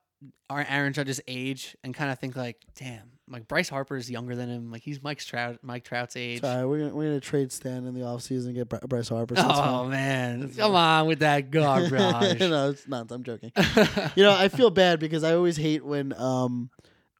[0.50, 4.34] our Aaron Judge's age and kind of think like, damn, like Bryce Harper is younger
[4.36, 4.70] than him.
[4.70, 6.40] Like he's Mike Trout, Mike Trout's age.
[6.40, 9.36] Sorry, we're gonna, we're gonna trade Stan in the offseason and get Bry- Bryce Harper.
[9.36, 11.92] so Oh man, come on with that garbage.
[12.40, 13.10] no, it's not.
[13.10, 13.52] I'm joking.
[14.16, 16.70] you know, I feel bad because I always hate when um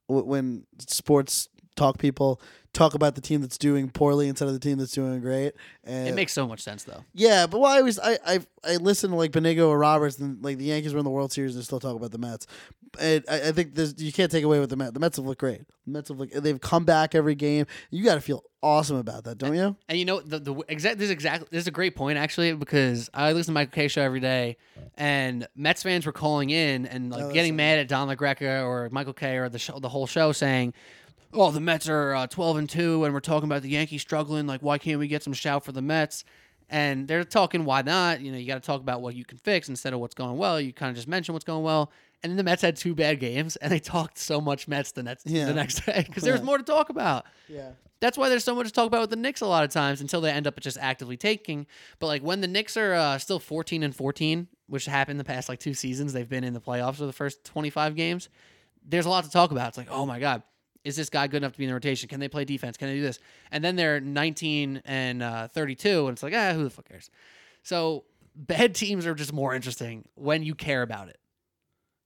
[0.07, 4.59] w- when sports talk people talk about the team that's doing poorly instead of the
[4.59, 5.53] team that's doing great.
[5.83, 7.03] And it makes so much sense though.
[7.13, 10.43] yeah, but well, I was I I I listen to like Benigno or Roberts and
[10.43, 12.45] like the Yankees were in the World Series and still talk about the Mets.
[12.99, 14.91] And I, I think there's you can't take away with the Mets.
[14.91, 15.61] The Mets have looked great.
[15.85, 17.65] The Mets have looked, they've come back every game.
[17.91, 19.75] You got to feel awesome about that, don't you?
[19.87, 22.53] And you know the the exact this is exactly this is a great point actually
[22.53, 24.57] because I listen to Michael Kay show every day,
[24.95, 28.89] and Mets fans were calling in and like Oh, getting mad at Don LaGreca or
[28.91, 30.73] Michael Kay or the show, the whole show saying,
[31.33, 34.47] "Oh, the Mets are uh, twelve and two, and we're talking about the Yankees struggling.
[34.47, 36.23] Like, why can't we get some shout for the Mets?"
[36.71, 38.21] And they're talking, why not?
[38.21, 40.37] You know, you got to talk about what you can fix instead of what's going
[40.37, 40.61] well.
[40.61, 41.91] You kind of just mention what's going well.
[42.21, 45.01] And then the Mets had two bad games, and they talked so much Mets the
[45.01, 45.45] next Yeah.
[45.45, 46.39] the next day because Yeah.
[46.43, 47.25] more to talk about.
[47.47, 47.71] Yeah.
[48.01, 49.99] That's why there's so much to talk about with the Knicks a lot of times
[49.99, 51.65] until they end up just actively taking.
[51.97, 55.49] But like when the Knicks are uh, still 14 and 14, which happened the past
[55.49, 58.29] like two seasons, they've been in the playoffs for the first 25 games.
[58.87, 59.69] There's a lot to talk about.
[59.69, 60.43] It's like, oh my god,
[60.83, 62.07] is this guy good enough to be in the rotation?
[62.09, 62.77] Can they play defense?
[62.77, 63.19] Can they do this?
[63.51, 67.09] And then they're 19 and uh, 32, and it's like, ah, who the fuck cares?
[67.63, 71.17] So bad teams are just more interesting when you care about it,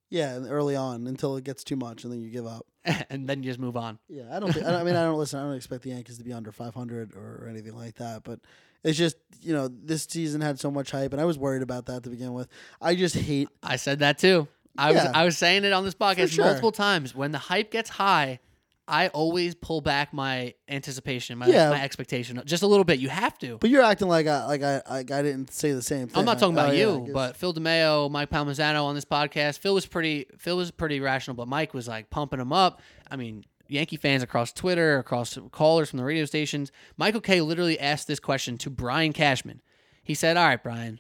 [0.10, 2.66] Yeah, and early on until it gets too much and then you give up.
[3.10, 3.98] and then you just move on.
[4.10, 4.52] Yeah, I don't.
[4.52, 5.40] Think, I don't- I mean, I don't listen.
[5.40, 8.24] I don't expect the Yankees to be under 500 or, or anything like that.
[8.26, 8.42] But
[8.84, 11.86] it's just you know this season had so much hype, and I was worried about
[11.86, 12.50] that to begin with.
[12.82, 13.48] I just hate.
[13.62, 14.50] I said that too.
[14.78, 14.96] I Yeah.
[15.06, 16.44] was I was saying it on this podcast sure.
[16.44, 17.16] multiple times.
[17.16, 18.40] When the hype gets high,
[18.88, 21.70] I always pull back my anticipation, my, Yeah.
[21.70, 23.00] my expectation just a little bit.
[23.00, 23.58] You have to.
[23.60, 26.18] But you're acting like I like I like I didn't say the same thing.
[26.20, 27.14] I'm not talking Oh, about yeah, I you, guess.
[27.14, 29.60] but Phil DeMayo, Mike Palmisano on this podcast.
[29.60, 32.82] Phil was pretty Phil was pretty rational, but Mike was like pumping him up.
[33.10, 36.70] I mean, Yankee fans across Twitter, across callers from the radio stations.
[36.98, 39.62] Michael Kay literally asked this question to Brian Cashman.
[40.04, 41.00] He said, All right, Brian,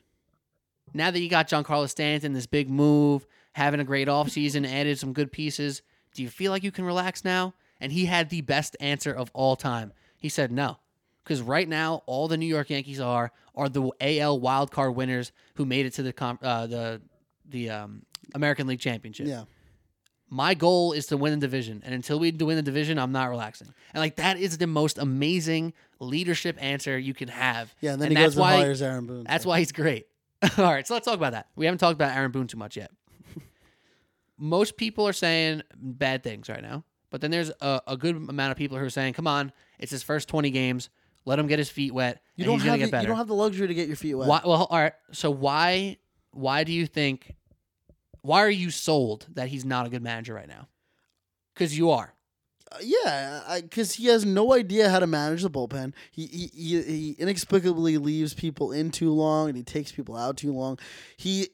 [0.93, 5.11] now that you got Giancarlo Stanton, this big move, having a great offseason, added some
[5.11, 5.81] good pieces,
[6.15, 7.53] do you feel like you can relax now?
[7.79, 9.93] And he had the best answer of all time.
[10.17, 10.77] He said no.
[11.23, 15.31] Because right now, all the New York Yankees are are the AL wild card winners
[15.55, 17.01] who made it to the uh, the
[17.47, 18.03] the um,
[18.35, 19.27] American League Championship.
[19.27, 19.43] yeah,
[20.29, 23.29] My goal is to win the division, and until we win the division, I'm not
[23.29, 23.67] relaxing.
[23.93, 27.73] And like that is the most amazing leadership answer you can have.
[27.79, 27.93] yeah.
[27.93, 29.23] And then and he that's goes and why hires Aaron Boone.
[29.23, 30.07] that's why he's great.
[30.57, 31.47] All right, so let's talk about that.
[31.55, 32.91] We haven't talked about Aaron Boone too much yet.
[34.37, 36.83] Most people are saying bad things right now,
[37.13, 39.91] but then there's a, a good amount of people who are saying, "Come on, it's
[39.91, 40.89] his first 20 games.
[41.25, 43.27] Let him get his feet wet, you don't have the, get better." you don't have
[43.27, 44.27] the luxury to get your feet wet.
[44.27, 44.93] Why, well, all right.
[45.11, 45.97] So why
[46.31, 47.35] why do you think
[48.23, 50.67] why are you sold that he's not a good manager right now?
[51.53, 52.15] Because you are.
[52.71, 55.93] Uh, yeah, because he has no idea how to manage the bullpen.
[56.09, 60.37] He, he he he inexplicably leaves people in too long, and he takes people out
[60.37, 60.79] too long.
[61.15, 61.49] He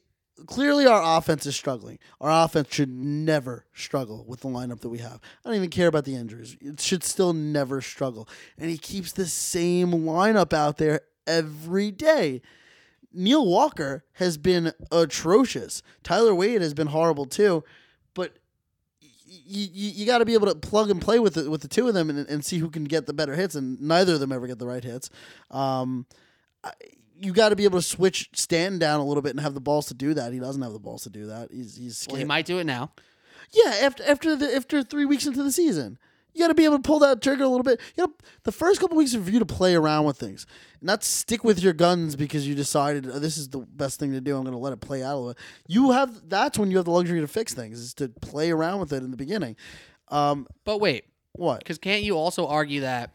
[0.46, 1.98] clearly our offense is struggling.
[2.20, 5.20] Our offense should never struggle with the lineup that we have.
[5.44, 6.56] I don't even care about the injuries.
[6.60, 8.28] It should still never struggle.
[8.58, 12.42] And he keeps the same lineup out there every day.
[13.12, 15.82] Neil Walker has been atrocious.
[16.02, 17.64] Tyler Wade has been horrible too.
[18.14, 18.36] But
[19.26, 21.68] you, you, you got to be able to plug and play with the, with the
[21.68, 24.20] two of them and, and see who can get the better hits, and neither of
[24.20, 25.10] them ever get the right hits.
[25.50, 26.06] Um,
[26.62, 26.72] I-
[27.20, 29.60] you got to be able to switch stand down a little bit and have the
[29.60, 30.32] balls to do that.
[30.32, 31.50] He doesn't have the balls to do that.
[31.52, 32.92] He's he's Well, he might do it now.
[33.52, 33.76] yeah.
[33.82, 35.98] After after the after three weeks into the season,
[36.32, 37.80] you got to be able to pull that trigger a little bit.
[37.96, 38.12] You know,
[38.44, 40.46] the first couple weeks are for you to play around with things,
[40.80, 44.20] not stick with your guns because you decided oh, this is the best thing to
[44.20, 44.36] do.
[44.36, 45.42] I'm going to let it play out a little.
[45.66, 48.80] You have that's when you have the luxury to fix things is to play around
[48.80, 49.56] with it in the beginning.
[50.08, 51.58] Um, But wait, what?
[51.58, 53.12] because can't you also argue that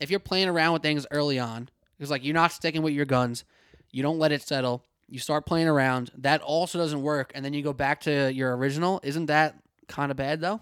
[0.00, 3.06] if you're playing around with things early on, because like you're not sticking with your
[3.06, 3.44] guns,
[3.90, 7.52] you don't let it settle, you start playing around, that also doesn't work, and then
[7.52, 9.00] you go back to your original.
[9.02, 9.56] Isn't that
[9.88, 10.60] kind of bad though?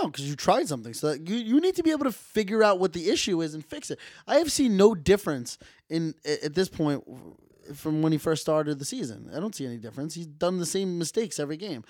[0.00, 0.94] No, because you tried something.
[0.94, 3.64] So you you need to be able to figure out what the issue is and
[3.64, 3.98] fix it.
[4.26, 7.04] I have seen no difference in at this point
[7.74, 9.30] from when he first started the season.
[9.34, 10.14] I don't see any difference.
[10.14, 11.84] He's done the same mistakes every game,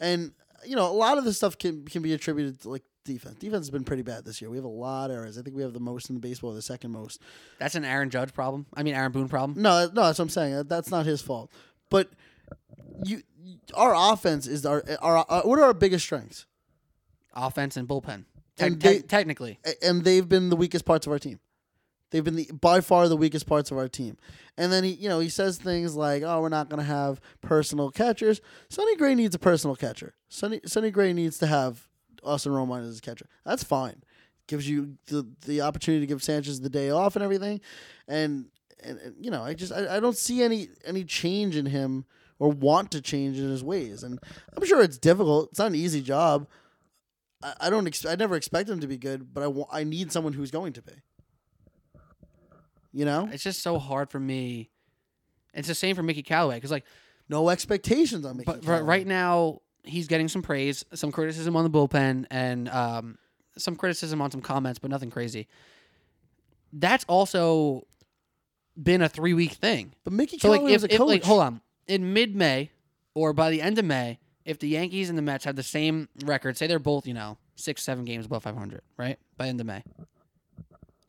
[0.00, 0.32] and
[0.64, 3.38] you know a lot of the stuff can can be attributed to like defense.
[3.38, 4.48] Defense has been pretty bad this year.
[4.50, 5.36] We have a lot of errors.
[5.38, 7.20] I think we have the most in the baseball, the second most.
[7.58, 8.66] That's an Aaron Judge problem.
[8.74, 9.60] I mean Aaron Boone problem.
[9.60, 10.54] No, uh, no, that's what I'm saying.
[10.54, 11.50] Uh, that's not his fault.
[11.90, 12.10] But
[13.04, 13.22] you
[13.74, 16.46] our offense is our, uh, our, our what are our biggest strengths?
[17.34, 18.24] Offense and bullpen.
[18.56, 21.40] Te- And te- technically, and they've been the weakest parts of our team.
[22.12, 24.18] They've been the, by far the weakest parts of our team.
[24.56, 27.20] And then he, you know, he says things like, "Oh, we're not going to have
[27.40, 30.14] personal catchers." Sonny Gray needs a personal catcher.
[30.28, 31.88] Sonny Sonny Gray needs to have
[32.22, 33.26] Austin Romine as a catcher.
[33.44, 34.02] That's fine.
[34.46, 37.62] Gives you the the opportunity to give Sanchez the day off and everything.
[38.06, 38.46] And
[38.84, 42.04] and, and, you know, I just I, I don't see any any change in him
[42.38, 44.02] or want to change in his ways.
[44.02, 44.18] And
[44.54, 45.50] I'm sure it's difficult.
[45.50, 46.46] It's not an easy job.
[47.60, 47.86] I, don't.
[47.86, 50.50] Ex- I never expect him to be good, but I wa- I need someone who's
[50.50, 50.92] going to be.
[52.92, 54.70] You know, it's just so hard for me.
[55.54, 56.84] It's the same for Mickey Callaway because like,
[57.28, 58.46] no expectations on Mickey.
[58.46, 58.82] but Callaway.
[58.82, 63.18] right now he's getting some praise, some criticism on the bullpen, and um,
[63.56, 65.48] some criticism on some comments, but nothing crazy.
[66.72, 67.86] That's also
[68.80, 69.94] been a three week thing.
[70.04, 71.08] but Mickey So like, Callaway if, was a if coach.
[71.08, 72.70] like, hold on, in mid May
[73.14, 76.08] or by the end of May, if the Yankees and the Mets have the same
[76.24, 79.18] record, say they're both you know six seven games above five hundred, right?
[79.36, 79.82] By end of May,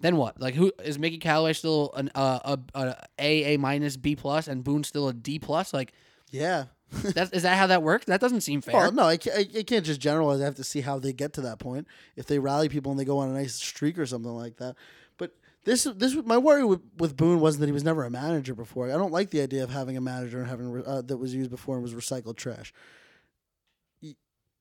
[0.03, 0.37] then what?
[0.37, 4.49] Like, who is Mickey Callaway still an uh, a, a A A minus B plus
[4.49, 5.73] and Boone still a D plus?
[5.73, 5.93] Like,
[6.29, 6.65] yeah.
[6.91, 8.05] that's, is that how that works?
[8.05, 8.75] That doesn't seem fair.
[8.75, 10.41] Well, no, I can't, I I can't just generalize.
[10.41, 11.87] I have to see how they get to that point.
[12.17, 14.75] If they rally people and they go on a nice streak or something like that.
[15.17, 15.31] But
[15.63, 18.89] this, this, my worry with, with Boone wasn't that he was never a manager before.
[18.89, 21.49] I don't like the idea of having a manager and having uh, that was used
[21.49, 22.73] before and was recycled trash.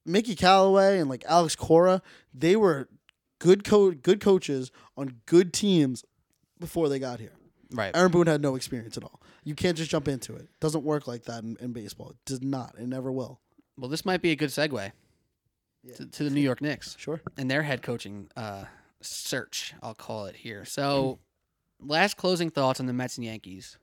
[0.07, 2.01] Mickey Callaway and like Alex Cora,
[2.33, 2.89] they were
[3.43, 6.05] good co- good coaches on good teams
[6.61, 7.33] before they got here.
[7.75, 7.95] right.
[7.97, 9.21] Aaron Boone had no experience at all.
[9.43, 10.43] You can't just jump into it.
[10.43, 12.11] It doesn't work like that in, in baseball.
[12.11, 12.75] It does not.
[12.79, 13.41] It never will.
[13.77, 14.93] Well, this might be a good segue
[15.83, 15.95] Yeah.
[15.97, 16.95] to, to the New York Knicks.
[16.99, 17.21] Sure.
[17.37, 18.65] and their head coaching uh,
[19.01, 20.65] search, I'll call it here.
[20.65, 21.19] So,
[21.81, 23.77] last closing thoughts on the Mets and Yankees.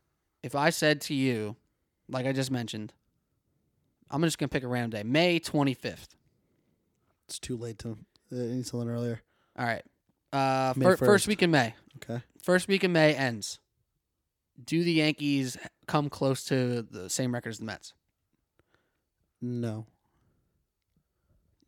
[0.44, 1.58] If I said to you,
[2.08, 2.94] like I just mentioned,
[4.10, 6.08] I'm just going to pick a random day, May 25th.
[7.28, 7.98] It's too late to.
[8.32, 9.22] Uh, need something earlier.
[9.60, 9.84] All right.
[10.32, 11.28] Uh, May fir- first 1st.
[11.28, 11.74] week in May.
[11.98, 12.24] Okay.
[12.42, 13.60] First week in May ends.
[14.64, 17.94] Do the Yankees come close to the same record as the Mets?
[19.42, 19.86] No.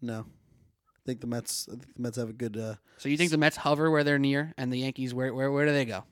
[0.02, 0.26] No.
[0.26, 1.68] I think the Mets.
[1.70, 2.58] I think the Mets have a good.
[2.58, 5.52] Uh, So you think the Mets hover where they're near, and the Yankees where where
[5.52, 6.04] where do they go?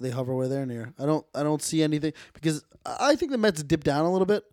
[0.00, 0.92] they hover where they're near.
[0.98, 1.24] I don't.
[1.34, 4.44] I don't see anything because I I think the Mets dip down a little bit.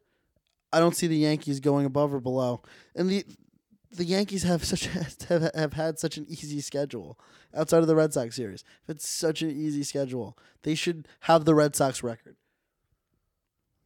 [0.74, 2.62] I don't see the Yankees going above or below,
[2.96, 3.26] and the
[3.92, 4.86] the Yankees have such
[5.30, 7.20] have have had such an easy schedule
[7.54, 8.64] outside of the Red Sox series.
[8.88, 10.38] It's such an easy schedule.
[10.64, 12.36] They should have the Red Sox record.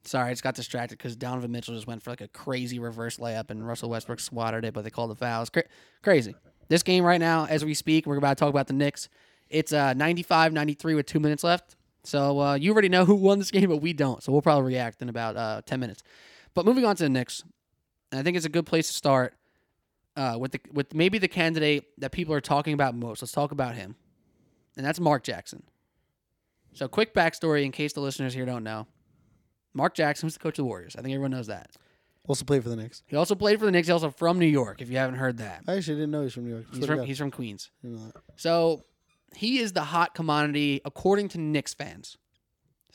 [0.03, 3.17] Sorry, I just got distracted because Donovan Mitchell just went for like a crazy reverse
[3.17, 5.49] layup and Russell Westbrook swatted it, but they called the fouls.
[5.49, 5.63] Cra-
[6.03, 6.35] crazy.
[6.67, 9.09] This game right now, as we speak, we're about to talk about the Knicks.
[9.49, 11.75] It's uh, 95 93 with two minutes left.
[12.03, 14.21] So uh, you already know who won this game, but we don't.
[14.21, 16.03] So we'll probably react in about uh, 10 minutes.
[16.53, 17.43] But moving on to the Knicks,
[18.13, 19.33] I think it's a good place to start
[20.15, 23.21] uh, with the with maybe the candidate that people are talking about most.
[23.21, 23.95] Let's talk about him,
[24.77, 25.63] and that's Mark Jackson.
[26.73, 28.87] So quick backstory in case the listeners here don't know.
[29.73, 30.95] Mark Jackson was the coach of the Warriors.
[30.97, 31.71] I think everyone knows that.
[32.27, 33.03] Also played for the Knicks.
[33.07, 33.87] He also played for the Knicks.
[33.87, 34.81] He's also from New York.
[34.81, 36.65] If you haven't heard that, I actually didn't know he's from New York.
[36.73, 37.71] he's from he's from Queens.
[37.81, 38.15] Didn't know that.
[38.37, 38.83] So
[39.35, 42.17] he is the hot commodity according to Knicks fans.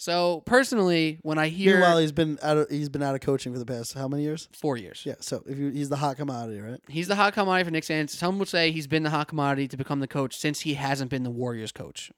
[0.01, 3.53] So personally, when I hear Meanwhile, he's been out of he's been out of coaching
[3.53, 4.49] for the past how many years?
[4.51, 6.81] four years, Yeah, so if you, he's the hot commodity, right?
[6.89, 8.17] he's the hot commodity for Knicks fans.
[8.17, 11.11] Some would say he's been the hot commodity to become the coach since he hasn't
[11.11, 12.11] been the Warriors coach,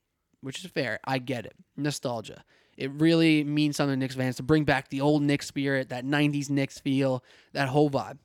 [0.43, 1.01] which is fair.
[1.05, 1.55] I get it.
[1.77, 2.45] Nostalgia.
[2.77, 6.05] It really means something to Knicks fans to bring back the old Knicks spirit, that
[6.05, 8.19] '90s Knicks feel, that whole vibe.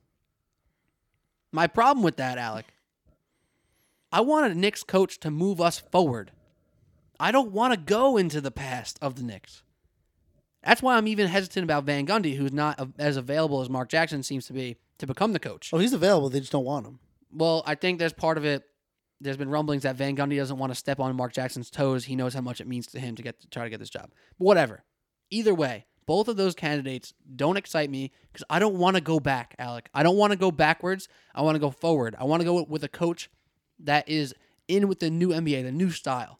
[1.51, 2.67] My problem with that, Alec,
[4.11, 6.31] I want a Knicks coach to move us forward.
[7.19, 9.63] I don't want to go into the past of the Knicks.
[10.63, 14.23] That's why I'm even hesitant about Van Gundy, who's not as available as Mark Jackson
[14.23, 15.69] seems to be to become the coach.
[15.71, 16.29] Oh, he's available.
[16.29, 16.99] They just don't want him.
[17.31, 18.63] Well, I think there's part of it.
[19.19, 22.05] There's been rumblings that Van Gundy doesn't want to step on Mark Jackson's toes.
[22.05, 23.89] He knows how much it means to him to get to try to get this
[23.89, 24.11] job.
[24.37, 24.83] But whatever.
[25.29, 29.19] Either way, both of those candidates don't excite me because I don't want to go
[29.19, 29.89] back, Alec.
[29.93, 31.09] I don't want to go backwards.
[31.33, 32.15] I want to go forward.
[32.19, 33.29] I want to go with a coach
[33.79, 34.33] that is
[34.67, 36.39] in with the new NBA, the new style.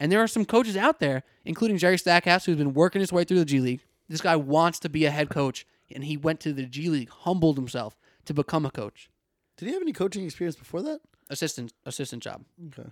[0.00, 3.24] And there are some coaches out there, including Jerry Stackhouse, who's been working his way
[3.24, 3.80] through the G League.
[4.08, 7.10] This guy wants to be a head coach, and he went to the G League,
[7.10, 9.08] humbled himself to become a coach
[9.56, 11.00] Did he have any coaching experience before that?
[11.30, 12.42] assistant assistant job.
[12.68, 12.88] Okay.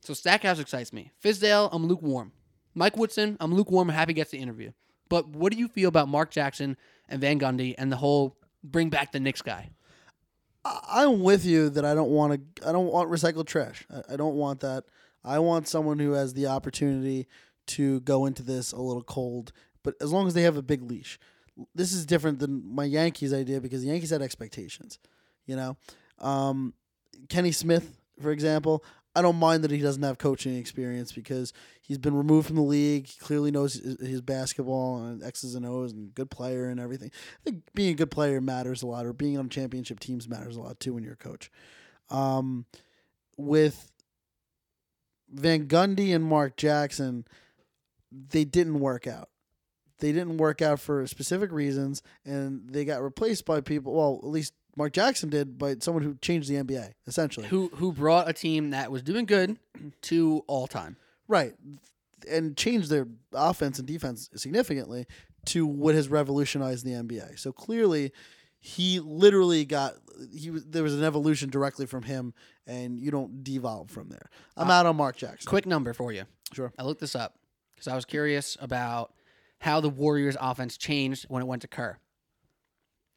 [0.00, 1.10] So Stackhouse excites me.
[1.22, 2.32] Fizdale, I'm lukewarm.
[2.74, 3.88] Mike Woodson, I'm lukewarm.
[3.88, 4.72] Happy gets the interview.
[5.08, 6.76] But what do you feel about Mark Jackson
[7.08, 9.70] and Van Gundy and the whole bring back the Knicks guy?
[10.64, 12.68] I'm with you that I don't want to.
[12.68, 13.86] I don't want recycled trash.
[13.90, 14.84] I, I don't want that.
[15.28, 17.26] I want someone who has the opportunity
[17.68, 19.52] to go into this a little cold,
[19.84, 21.18] but as long as they have a big leash.
[21.74, 24.98] this is different than my Yankees idea because the Yankees had expectations.
[25.44, 25.76] You know,
[26.18, 26.72] um,
[27.28, 31.52] Kenny Smith, for example, I don't mind that he doesn't have coaching experience because
[31.82, 33.08] he's been removed from the league.
[33.08, 37.10] He clearly knows his, basketball and X's and O's and good player and everything.
[37.14, 40.56] I think being a good player matters a lot, or being on championship teams matters
[40.56, 41.50] a lot too when you're a coach.
[42.10, 42.66] Um,
[43.36, 43.90] with
[45.30, 47.26] Van Gundy and Mark Jackson,
[48.10, 49.28] they didn't work out.
[49.98, 53.94] They didn't work out for specific reasons, and they got replaced by people.
[53.94, 57.48] Well, at least Mark Jackson did, by someone who changed the NBA essentially.
[57.48, 59.58] Who who brought a team that was doing good
[60.02, 60.96] to all time.
[61.26, 61.54] Right.
[62.30, 65.06] And changed their offense and defense significantly
[65.46, 67.38] to what has revolutionized the NBA.
[67.38, 68.12] So clearly
[68.60, 69.94] he literally got
[70.34, 72.34] he was there was an evolution directly from him
[72.66, 74.28] and you don't devolve from there.
[74.56, 75.48] I'm out on Mark Jackson.
[75.48, 76.24] Quick number for you.
[76.52, 76.72] Sure.
[76.78, 77.34] I looked this up
[77.74, 79.12] because I was curious about
[79.60, 81.98] how the Warriors offense changed when it went to Kerr.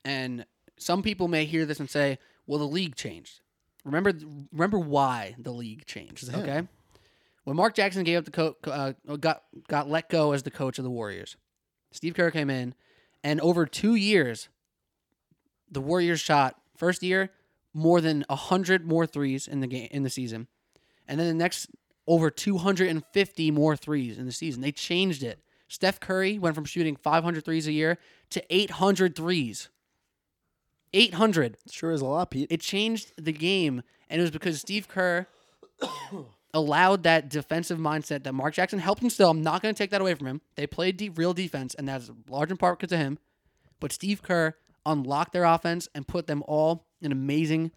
[0.03, 0.45] And
[0.77, 2.17] some people may hear this and say,
[2.47, 3.41] "Well, the league changed."
[3.83, 4.13] Remember
[4.51, 6.67] remember why the league changed, okay?
[7.43, 10.77] When Mark Jackson gave up the co- uh, got got let go as the coach
[10.77, 11.35] of the Warriors,
[11.91, 12.75] Steve Kerr came in,
[13.23, 14.49] and over two years,
[15.71, 17.31] the Warriors shot first year
[17.73, 20.47] more than hundred more threes in the game in the season,
[21.07, 21.69] and then the next
[22.07, 24.61] over 250 more threes in the season.
[24.61, 25.39] They changed it.
[25.67, 27.97] Steph Curry went from shooting 500 threes a year
[28.31, 29.69] to 800 threes.
[30.93, 31.57] 800.
[31.69, 32.51] Sure is a lot, Pete.
[32.51, 35.27] It changed the game, and it was because Steve Kerr
[36.53, 39.29] allowed that defensive mindset that Mark Jackson helped him still.
[39.29, 40.41] I'm not going to take that away from him.
[40.55, 43.17] They played de- real defense, and that's large in part because of him.
[43.79, 44.55] But Steve Kerr
[44.85, 47.71] unlocked their offense and put them all in amazing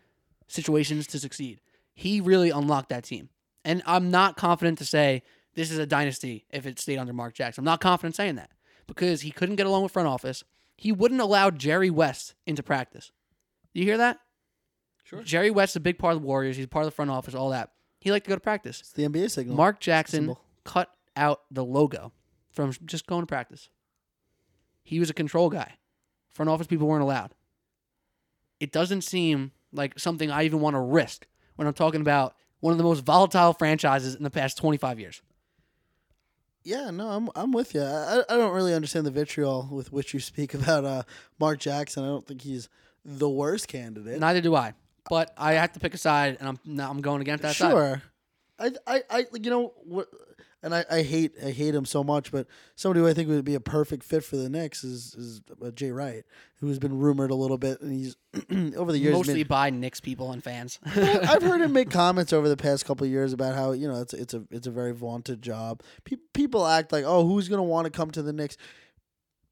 [0.46, 1.60] situations to succeed.
[1.94, 3.28] He really unlocked that team.
[3.64, 5.22] And I'm not confident to say
[5.54, 7.62] this is a dynasty if it stayed under Mark Jackson.
[7.62, 8.50] I'm not confident saying that
[8.86, 10.44] because he couldn't get along with front office.
[10.76, 13.12] He wouldn't allow Jerry West into practice.
[13.72, 14.18] Do you hear that?
[15.04, 15.22] Sure.
[15.22, 16.56] Jerry West's a big part of the Warriors.
[16.56, 17.70] He's part of the front office, all that.
[18.00, 18.80] He liked to go to practice.
[18.80, 19.56] It's the NBA signal.
[19.56, 20.40] Mark Jackson symbol.
[20.64, 22.12] cut out the logo
[22.50, 23.68] from just going to practice.
[24.82, 25.74] He was a control guy.
[26.34, 27.34] Front office people weren't allowed.
[28.60, 31.26] It doesn't seem like something I even want to risk
[31.56, 35.22] when I'm talking about one of the most volatile franchises in the past 25 years.
[36.64, 37.82] Yeah, no, I'm I'm with you.
[37.82, 41.02] I I don't really understand the vitriol with which you speak about uh,
[41.38, 42.04] Mark Jackson.
[42.04, 42.68] I don't think he's
[43.04, 44.18] the worst candidate.
[44.18, 44.72] Neither do I.
[45.10, 47.70] But I have to pick a side, and I'm now I'm going against that side.
[47.70, 48.02] sure.
[48.58, 50.08] I, I, I, you know what?
[50.64, 52.32] And I, I hate, I hate him so much.
[52.32, 55.40] But somebody who I think would be a perfect fit for the Knicks is is
[55.62, 56.24] uh, Jay Wright,
[56.60, 58.16] who has been rumored a little bit, and he's
[58.76, 60.78] over the years Mostly made- by Knicks people and fans.
[60.86, 64.00] I've heard him make comments over the past couple of years about how you know
[64.00, 65.82] it's it's a it's a very vaunted job.
[66.04, 68.56] Pe- people act like, oh, who's gonna want to come to the Knicks?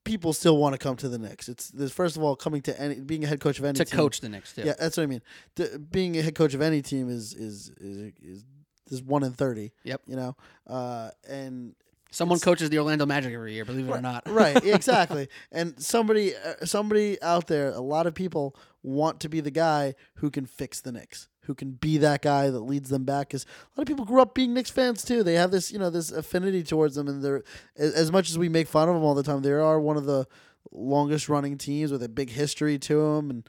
[0.04, 1.48] People still want to come to the Knicks.
[1.48, 3.84] It's this first of all coming to any being a head coach of any to
[3.84, 3.96] team.
[3.96, 4.62] coach the Knicks too.
[4.62, 5.22] Yeah, that's what I mean.
[5.54, 8.44] The, being a head coach of any team is is is is,
[8.92, 9.72] is one in thirty.
[9.84, 10.02] Yep.
[10.06, 10.36] You know,
[10.66, 11.74] uh, and
[12.12, 14.28] Someone coaches the Orlando Magic every year, believe it or not.
[14.28, 15.28] right, exactly.
[15.50, 19.94] And somebody uh, somebody out there, a lot of people want to be the guy
[20.16, 23.28] who can fix the Knicks, who can be that guy that leads them back.
[23.28, 25.22] Because a lot of people grew up being Knicks fans too.
[25.22, 27.44] They have this, you know, this affinity towards them, and they're
[27.78, 29.40] as as much as we make fun of them all the time.
[29.40, 30.26] They are one of the
[30.70, 33.48] longest running teams with a big history to them, and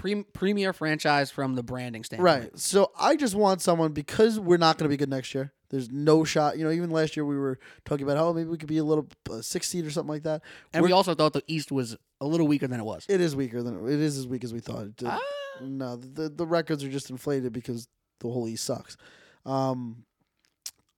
[0.00, 2.42] Pre- premier franchise from the branding standpoint.
[2.44, 2.58] Right.
[2.58, 5.52] So I just want someone because we're not going to be good next year.
[5.68, 6.56] There's no shot.
[6.58, 8.84] You know, even last year we were talking about how maybe we could be a
[8.84, 10.42] little uh, six seed or something like that.
[10.72, 13.04] And we We're- also thought the East was a little weaker than it was.
[13.08, 14.86] It is weaker than it is as weak as we thought.
[14.86, 15.20] It- Ah.
[15.62, 17.86] No, the the records are just inflated because
[18.20, 18.96] the whole East sucks.
[19.44, 20.04] Um,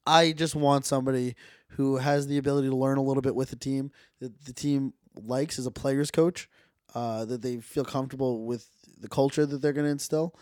[0.06, 1.34] I just want somebody
[1.70, 3.90] who has the ability to learn a little bit with the team
[4.20, 6.48] that the team likes as a players coach,
[6.94, 8.68] uh, that they feel comfortable with
[9.02, 10.34] the culture that they're going to instill,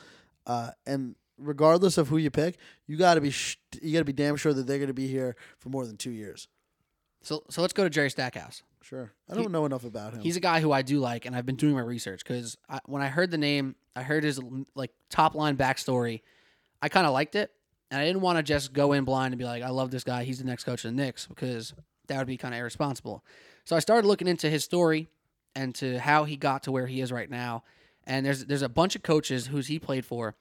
[0.46, 2.56] uh, and regardless of who you pick,
[2.86, 4.94] you got to be sh- you got to be damn sure that they're going to
[4.94, 6.48] be here for more than two years.
[7.22, 8.62] So so let's go to Jerry Stackhouse.
[8.82, 10.20] Sure, I don't know enough about him.
[10.20, 12.56] He's a guy who I do like, and I've been doing my research because
[12.86, 14.40] when I heard the name, I heard his
[14.74, 16.22] like top line backstory.
[16.80, 17.52] I kind of liked it,
[17.90, 20.02] and I didn't want to just go in blind and be like, "I love this
[20.04, 20.24] guy.
[20.24, 21.74] He's the next coach of the Knicks," because
[22.06, 23.22] that would be kind of irresponsible.
[23.64, 25.08] So I started looking into his story
[25.54, 27.62] and to how he got to where he is right now.
[28.06, 30.34] And there's there's a bunch of coaches who's he played for,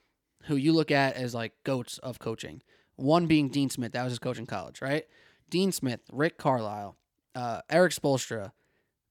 [0.43, 2.61] who you look at as like goats of coaching.
[2.95, 5.05] One being Dean Smith, that was his coach in college, right?
[5.49, 6.97] Dean Smith, Rick Carlisle,
[7.35, 8.51] uh, Eric Spoelstra.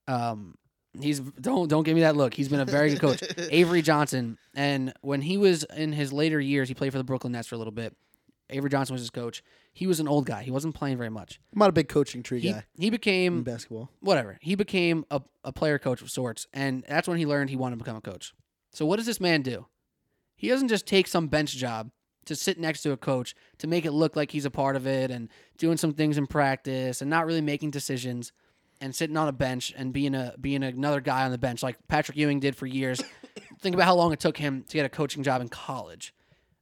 [0.07, 0.55] Um,
[0.99, 2.33] he's don't don't give me that look.
[2.33, 3.23] He's been a very good coach.
[3.51, 7.33] Avery Johnson, and when he was in his later years, he played for the Brooklyn
[7.33, 7.95] Nets for a little bit.
[8.49, 9.43] Avery Johnson was his coach.
[9.73, 10.43] He was an old guy.
[10.43, 11.39] He wasn't playing very much.
[11.53, 13.89] I'm not a big coaching tree He guy he in became basketball.
[13.99, 14.37] whatever.
[14.41, 17.77] He became a, a player coach of sorts, and that's when he learned he wanted
[17.77, 18.33] to become a coach.
[18.71, 19.67] So what does this man do?
[20.35, 21.91] He doesn't just take some bench job
[22.25, 24.85] to sit next to a coach to make it look like he's a part of
[24.85, 28.31] it and doing some things in practice and not really making decisions
[28.81, 31.75] and sitting on a bench and being a being another guy on the bench like
[31.87, 33.01] Patrick Ewing did for years.
[33.61, 36.13] Think about how long it took him to get a coaching job in college.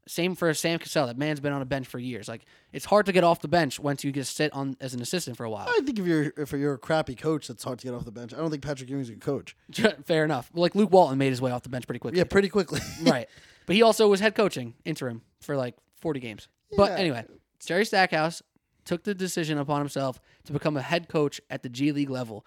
[0.08, 1.08] Same for Sam Cassell.
[1.08, 2.28] That man's been on a bench for years.
[2.28, 5.01] Like it's hard to get off the bench once you just sit on as an
[5.01, 5.68] assistant for a while.
[5.70, 8.12] I think if you're if you're a crappy coach, that's hard to get off the
[8.12, 8.34] bench.
[8.34, 9.55] I don't think Patrick Ewing's a good coach.
[10.05, 10.49] Fair enough.
[10.53, 12.18] Like Luke Walton made his way off the bench pretty quickly.
[12.18, 12.80] Yeah, pretty quickly.
[13.03, 13.28] right.
[13.66, 16.47] But he also was head coaching interim for like 40 games.
[16.76, 17.26] But anyway,
[17.66, 18.41] Jerry Stackhouse
[18.86, 22.45] took the decision upon himself to become a head coach at the G League level.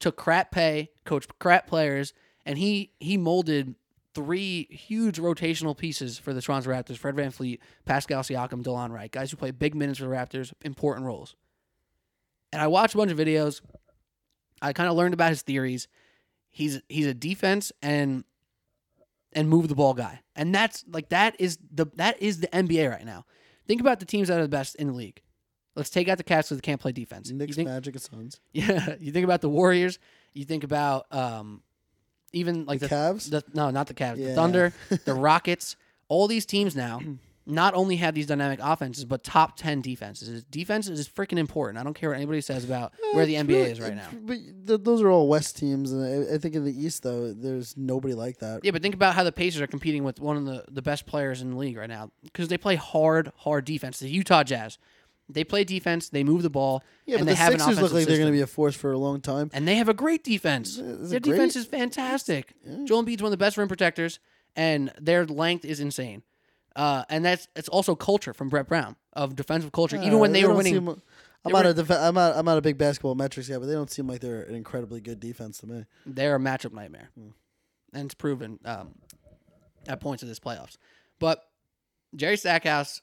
[0.00, 2.12] Took crap pay, coached crap players,
[2.44, 3.74] and he he molded
[4.18, 9.30] three huge rotational pieces for the Toronto Raptors: Fred VanVleet, Pascal Siakam, Delon Wright, guys
[9.30, 11.36] who play big minutes for the Raptors, important roles.
[12.52, 13.60] And I watched a bunch of videos.
[14.60, 15.86] I kind of learned about his theories.
[16.50, 18.24] He's he's a defense and
[19.32, 20.20] and move the ball guy.
[20.34, 23.24] And that's like that is the that is the NBA right now.
[23.68, 25.22] Think about the teams that are the best in the league.
[25.76, 27.30] Let's take out the Cavs because they can't play defense.
[27.30, 28.40] Knicks, think, Magic, and Suns.
[28.52, 30.00] yeah, you think about the Warriors.
[30.32, 31.62] You think about um,
[32.32, 33.30] even like The the, Cavs?
[33.30, 34.16] the- no, not the Cavs.
[34.16, 34.72] The Thunder,
[35.04, 35.76] the Rockets.
[36.08, 37.00] All these teams now
[37.50, 40.44] not only have these dynamic offenses, but top ten defenses.
[40.44, 41.78] Defense is freaking important.
[41.78, 44.08] I don't care what anybody says about eh, where the NBA is right now.
[44.12, 47.32] But th- those are all West teams, and I, I think in the East though,
[47.32, 48.60] there's nobody like that.
[48.64, 51.06] Yeah, but think about how the Pacers are competing with one of the, the best
[51.06, 53.98] players in the league right now because they play hard, hard defense.
[53.98, 54.76] The Utah Jazz,
[55.28, 57.76] they play defense, they move the ball, Yeah, and but they the have an Sixers
[57.78, 59.50] offensive look like they're going to be a force for a long time.
[59.52, 60.76] and they have a great defense.
[60.78, 62.54] Is Their defense is fantastic.
[62.84, 64.18] Joel Embiid's one of the best rim protectors,
[64.56, 66.22] and their length is insane.
[66.76, 69.96] Uh, and that's it's also culture from Brett Brown of defensive culture.
[69.96, 72.56] Even when Uh, they, were winning, I'm not were- a def- I'm not I'm not
[72.56, 75.58] a big basketball metrics guy, but they don't seem like they're an incredibly good defense
[75.58, 75.84] to me.
[76.06, 77.28] they're a matchup nightmare, Hmm.
[77.92, 78.94] and it's proven um,
[79.88, 80.76] at points of this playoffs.
[81.18, 81.42] But
[82.14, 83.00] Jerry Stackhouse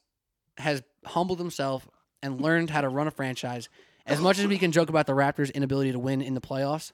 [0.57, 1.87] has humbled himself
[2.25, 3.69] and learned how to run a franchise.
[4.07, 6.91] As much as we can joke about the Raptors' inability to win in the playoffs,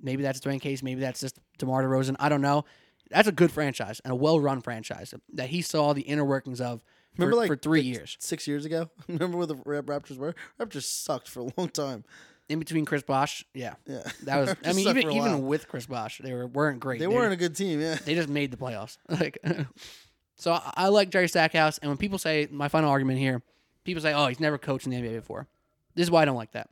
[0.00, 2.16] maybe that's Dwane Casey, maybe that's just DeMar DeRozan.
[2.18, 2.64] I don't know.
[3.10, 6.82] That's a good franchise and a well-run franchise that he saw the inner workings of
[7.14, 8.16] for, Remember, like for three like, years.
[8.20, 8.90] six years ago.
[9.08, 10.34] Remember where the Raptors were?
[10.60, 12.04] Raptors sucked for a long time.
[12.48, 14.54] In between Chris Bosh, yeah, Yeah, that was.
[14.66, 17.00] I mean, even even with Chris Bosh, they were weren't great.
[17.00, 17.80] they weren't a good team.
[17.80, 18.98] Yeah, They just made the playoffs.
[19.08, 19.38] Like,
[20.36, 21.78] so I, I like Jerry Stackhouse.
[21.78, 23.40] And when people say my final argument here,
[23.84, 25.46] people say, "Oh, he's never coached in the NBA before."
[25.94, 26.70] This is why I don't like that.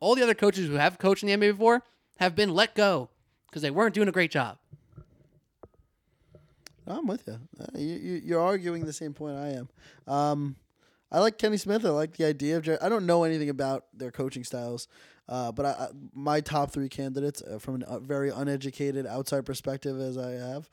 [0.00, 1.82] All the other coaches who have coached in the NBA before
[2.18, 3.08] have been let go
[3.48, 4.58] because they weren't doing a great job.
[6.86, 7.38] I'm with you.
[7.60, 8.22] Uh, you, you.
[8.24, 9.68] You're arguing the same point I am.
[10.06, 10.56] Um,
[11.10, 11.84] I like Kenny Smith.
[11.84, 12.62] I like the idea of.
[12.62, 12.78] Jerry.
[12.80, 14.86] I don't know anything about their coaching styles,
[15.28, 20.00] uh, but I, I, my top three candidates uh, from a very uneducated outside perspective,
[20.00, 20.70] as I have,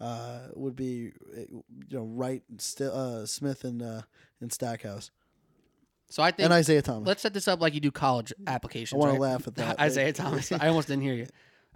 [0.00, 4.02] uh, would be uh, you know Wright, St- uh, Smith, and uh,
[4.40, 5.10] and Stackhouse,
[6.08, 7.06] So I think and Isiah Thomas.
[7.06, 9.02] let's set this up like you do college applications.
[9.02, 9.80] I wanna laugh at that.
[9.80, 10.52] Isiah Thomas.
[10.52, 11.26] I almost didn't hear you.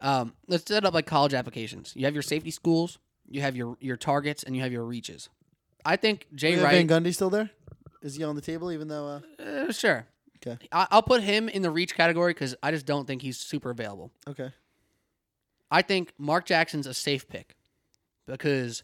[0.00, 1.92] Um, let's set it up like college applications.
[1.94, 2.98] You have your safety schools,
[3.28, 5.28] you have your your targets, and you have your reaches.
[5.84, 6.86] I think Jay Is Wright.
[6.86, 7.50] Van Gundy still there?
[8.02, 8.72] Is he on the table?
[8.72, 10.06] Even though, uh, Uh, sure.
[10.46, 10.58] Okay.
[10.72, 13.68] I- I'll put him in the reach category because I just don't think he's super
[13.70, 14.10] available.
[14.26, 14.52] okay,
[15.70, 17.56] I think Mark Jackson's a safe pick
[18.26, 18.82] because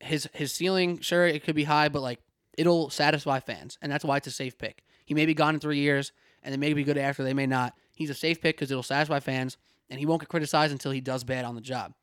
[0.00, 2.18] his his ceiling, sure, it could be high, but like
[2.56, 4.84] it'll satisfy fans, and that's why it's a safe pick.
[5.04, 7.46] He may be gone in three years, and they may be good after, they may
[7.46, 7.74] not.
[7.94, 9.56] He's a safe pick because it'll satisfy fans,
[9.90, 11.94] and he won't get criticized until he does bad on the job.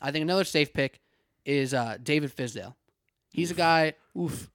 [0.00, 1.00] I think another safe pick
[1.44, 2.74] is uh, David Fizdale.
[3.30, 4.50] He's a guy oof.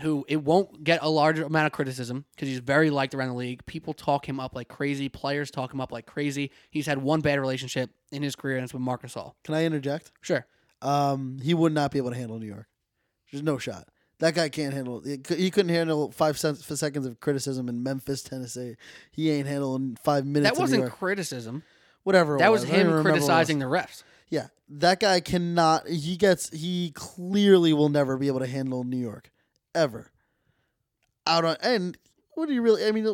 [0.00, 3.34] who it won't get a large amount of criticism because he's very liked around the
[3.34, 3.64] league.
[3.66, 5.08] People talk him up like crazy.
[5.08, 6.50] Players talk him up like crazy.
[6.70, 9.34] He's had one bad relationship in his career, and it's with Marc Gasol.
[9.44, 10.12] Can I interject?
[10.20, 10.46] Sure.
[10.82, 12.66] Um, he would not be able to handle New York.
[13.32, 13.88] There's no shot.
[14.20, 15.00] That guy can't handle.
[15.00, 18.76] He he couldn't handle five seconds of criticism in Memphis, Tennessee.
[19.12, 20.54] He ain't handling five minutes.
[20.56, 21.62] That wasn't criticism.
[22.02, 22.36] Whatever.
[22.36, 23.02] it That was I him it was.
[23.02, 24.02] criticizing the refs.
[24.28, 25.88] Yeah, that guy cannot.
[25.88, 26.50] He gets.
[26.50, 29.30] He clearly will never be able to handle New York,
[29.74, 30.10] ever.
[31.26, 31.96] Out on and
[32.34, 32.86] what do you really?
[32.86, 33.04] I mean,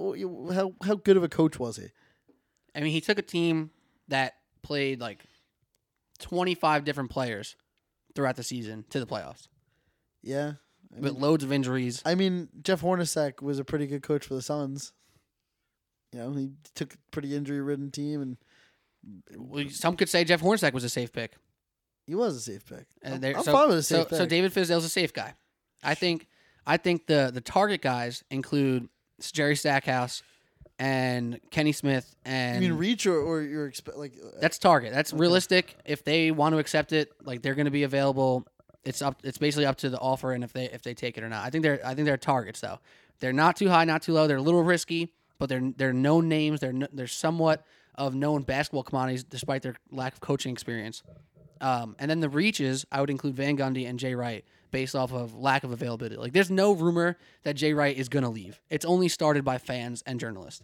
[0.55, 1.87] how how good of a coach was he?
[2.75, 3.71] I mean, he took a team
[4.09, 5.25] that played like
[6.21, 7.57] 25 different players
[8.15, 9.49] throughout the season to the playoffs
[10.23, 10.55] Yeah.
[10.97, 12.03] I with mean, loads of injuries.
[12.05, 14.93] I mean, Jeff Hornacek was a pretty good coach for the Suns.
[16.13, 18.37] You know, he took a pretty injury-ridden team, and
[19.37, 21.33] Well, Some could say Jeff Hornacek was a safe pick.
[22.07, 22.87] he was a safe pick.
[23.03, 24.29] And I'm, there- I'm so, fine with a so, safe so pick.
[24.29, 25.35] David Fizdale's a safe guy.
[25.83, 26.29] I think
[26.67, 28.89] I think the the target guys include
[29.33, 30.23] Jerry Stackhouse
[30.79, 34.93] and Kenny Smith and I mean, reach or, or you're like uh, that's target.
[34.93, 35.77] That's realistic.
[35.85, 38.47] If they want to accept it, like they're going to be available.
[38.85, 39.21] It's up.
[39.25, 41.45] It's basically up to the offer and if they if they take it or not.
[41.45, 42.79] I think they're I think they're targets though.
[43.21, 44.27] They're not too high, not too low.
[44.27, 46.61] They're a little risky, but they're they're known names.
[46.61, 47.65] They're kn- they're somewhat
[47.95, 51.03] of known basketball commodities despite their lack of coaching experience.
[51.61, 55.13] Um, and then the reaches, I would include Van Gundy and Jay Wright based off
[55.13, 56.17] of lack of availability.
[56.17, 58.61] Like there's no rumor that Jay Wright is going to leave.
[58.69, 60.63] It's only started by fans and journalists.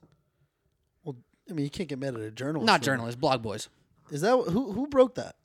[1.05, 1.17] well,
[1.49, 2.67] I mean, you can't get mad at a journalist.
[2.67, 3.69] Not journalists, blog boys.
[4.11, 5.37] Is that who who broke that?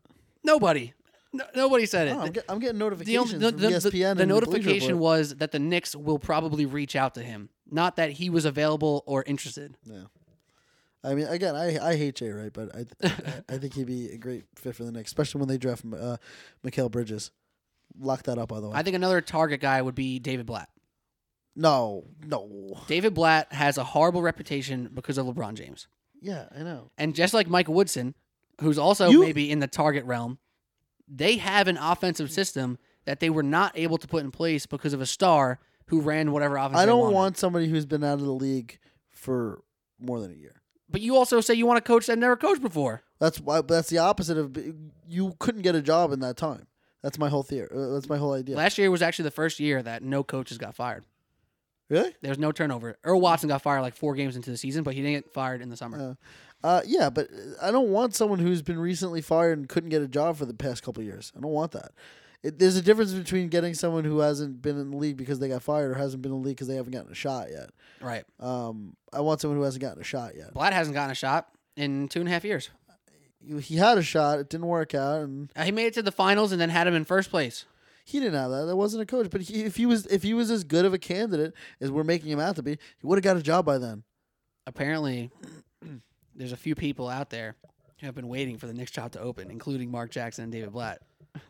[0.43, 0.93] Nobody.
[1.35, 2.11] No, nobody said it.
[2.11, 4.99] Oh, I'm, get, I'm getting the, notifications only- the, from the, the, and the notification
[4.99, 9.03] was that the Knicks will probably reach out to him, not that he was available
[9.05, 9.75] or interested.
[9.85, 10.03] Yeah.
[11.03, 13.13] I mean, again, I I hate Jay Wright, but I I,
[13.55, 16.17] I think he'd be a great fit for the Knicks, especially when they draft uh,
[16.65, 17.29] Mikal Bridges.
[17.99, 18.75] Lock that up, by the way.
[18.75, 20.67] I think another target guy would be David Blatt.
[21.55, 22.81] no, no.
[22.87, 25.87] David Blatt has a horrible reputation because of LeBron James.
[26.21, 26.89] Yeah, I know.
[26.97, 28.15] And just like Mike Woodson,
[28.61, 30.39] who's also You- maybe in the target realm,
[31.07, 34.93] they have an offensive system that they were not able to put in place because
[34.93, 36.77] of a star who ran whatever offense.
[36.77, 38.79] I don't want somebody who's been out of the league
[39.11, 39.61] for
[39.99, 40.61] more than a year.
[40.89, 43.03] But you also say you want a coach that never coached before.
[43.19, 43.61] That's why.
[43.61, 44.57] That's the opposite of
[45.07, 46.67] you couldn't get a job in that time.
[47.01, 47.69] That's my whole theory.
[47.73, 48.55] Uh, that's my whole idea.
[48.55, 51.05] Last year was actually the first year that no coaches got fired.
[51.89, 52.15] really?
[52.21, 52.97] There was no turnover.
[53.03, 55.61] Earl Watson got fired like four games into the season, but he didn't get fired
[55.61, 56.11] in the summer.
[56.11, 56.13] Uh,
[56.65, 57.29] uh, yeah, but
[57.61, 60.53] I don't want someone who's been recently fired and couldn't get a job for the
[60.53, 61.31] past couple of years.
[61.37, 61.91] I don't want that.
[62.43, 65.47] It, there's a difference between getting someone who hasn't been in the league because they
[65.47, 67.69] got fired or hasn't been in the league because they haven't gotten a shot yet.
[68.01, 68.23] right.
[68.39, 70.53] Um, I want someone who hasn't gotten a shot yet.
[70.53, 72.69] Blatt hasn't gotten a shot in two and a half years.
[73.61, 76.11] He had a shot, it didn't work out, and Uh, He made it to the
[76.11, 77.65] finals and then had him in first place.
[78.03, 78.65] he didn't have that.
[78.65, 79.29] That wasn't a coach.
[79.29, 82.03] But he, if he was, if he was as good of a candidate as we're
[82.03, 84.03] making him out to be, he would have got a job by then.
[84.67, 85.29] Apparently,
[86.35, 87.55] there's a few people out there
[87.99, 90.71] who have been waiting for the next job to open, including Mark Jackson and David
[90.71, 91.01] Blatt.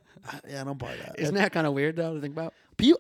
[0.50, 1.20] Yeah, I don't buy that.
[1.20, 2.52] Isn't that kind of weird though to think about?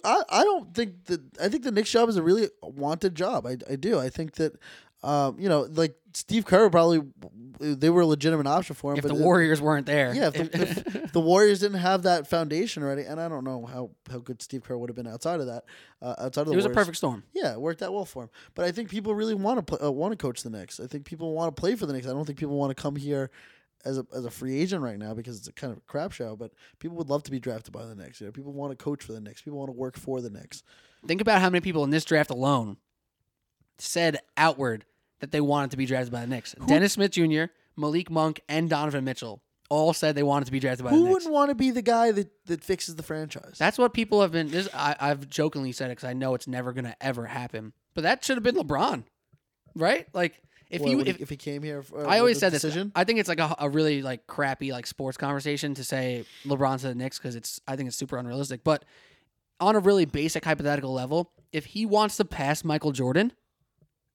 [0.04, 3.48] I, I don't think that I think the Knicks job is a really wanted job.
[3.48, 4.00] I, I do.
[4.00, 4.60] I think that
[5.06, 7.02] um, you know, like Steve Kerr probably
[7.60, 8.98] they were a legitimate option for him.
[8.98, 11.80] If but the it- Warriors weren't there, yeah, if the, if, if the Warriors didn't
[11.80, 14.96] have that foundation already, and I don't know how, how good Steve Kerr would have
[14.96, 15.66] been outside of that,
[16.02, 17.24] uh, outside of the it was a perfect storm.
[17.34, 18.30] Yeah, it worked out well for him.
[18.56, 20.80] But I think people really want to uh, want to coach the Knicks.
[20.80, 22.08] I think people want to play for the Knicks.
[22.08, 23.30] I don't think people want to come here
[23.86, 26.14] as a as a free agent right now because it's a kind of a crap
[26.14, 26.36] show.
[26.36, 28.20] But people would love to be drafted by the Knicks.
[28.20, 29.44] You know, people want to coach for the Knicks.
[29.44, 30.64] People want to work for the Knicks.
[31.06, 32.78] Think about how many people in this draft alone
[33.78, 34.86] said outward
[35.20, 36.56] that they wanted to be drafted by the Knicks.
[36.68, 37.46] Dennis Smith Jr.,
[37.78, 41.04] Malik Monk, and Donovan Mitchell all said they wanted to be drafted by Who the
[41.04, 41.08] Knicks.
[41.08, 43.56] Who wouldn't want to be the guy that, that fixes the franchise?
[43.58, 44.50] That's what people have been.
[44.50, 47.74] This I, I've jokingly said it because I know it's never gonna ever happen.
[47.94, 49.04] But that should have been LeBron,
[49.76, 50.08] right?
[50.14, 52.60] Like if you he- if, if he came here, for, uh, I always said the
[52.60, 52.78] this.
[52.96, 56.80] I think it's like a, a really like crappy like sports conversation to say LeBron
[56.82, 58.64] to the Knicks because it's I think it's super unrealistic.
[58.64, 58.86] But
[59.60, 63.32] on a really basic hypothetical level, if he wants to pass Michael Jordan,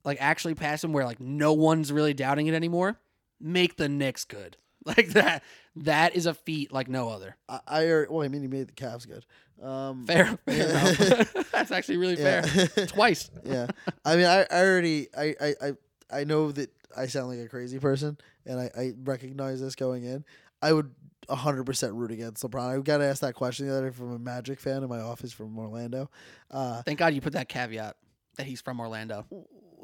[0.04, 2.98] like actually pass him where like no one's really doubting it anymore,
[3.40, 4.56] make the Knicks good.
[4.86, 5.42] Like that.
[5.76, 7.36] That is a feat like no other.
[7.50, 9.26] I, I alre- well, I mean, he made the Cavs good.
[9.62, 10.38] Um, Fair.
[10.46, 12.40] fair That's actually really Yeah.
[12.40, 12.86] fair.
[12.86, 13.30] Twice.
[13.44, 13.66] yeah,
[14.06, 15.72] I mean, I, I already, I, I, I,
[16.20, 20.04] I know that I sound like a crazy person, and I, I recognize this going
[20.04, 20.24] in.
[20.62, 20.90] I would
[21.28, 22.78] hundred percent root against LeBron.
[22.78, 25.30] I got asked that question the other day from a Magic fan in my office
[25.34, 26.10] from Orlando.
[26.50, 27.96] Uh, Thank God you put that caveat
[28.40, 29.26] that he's from Orlando.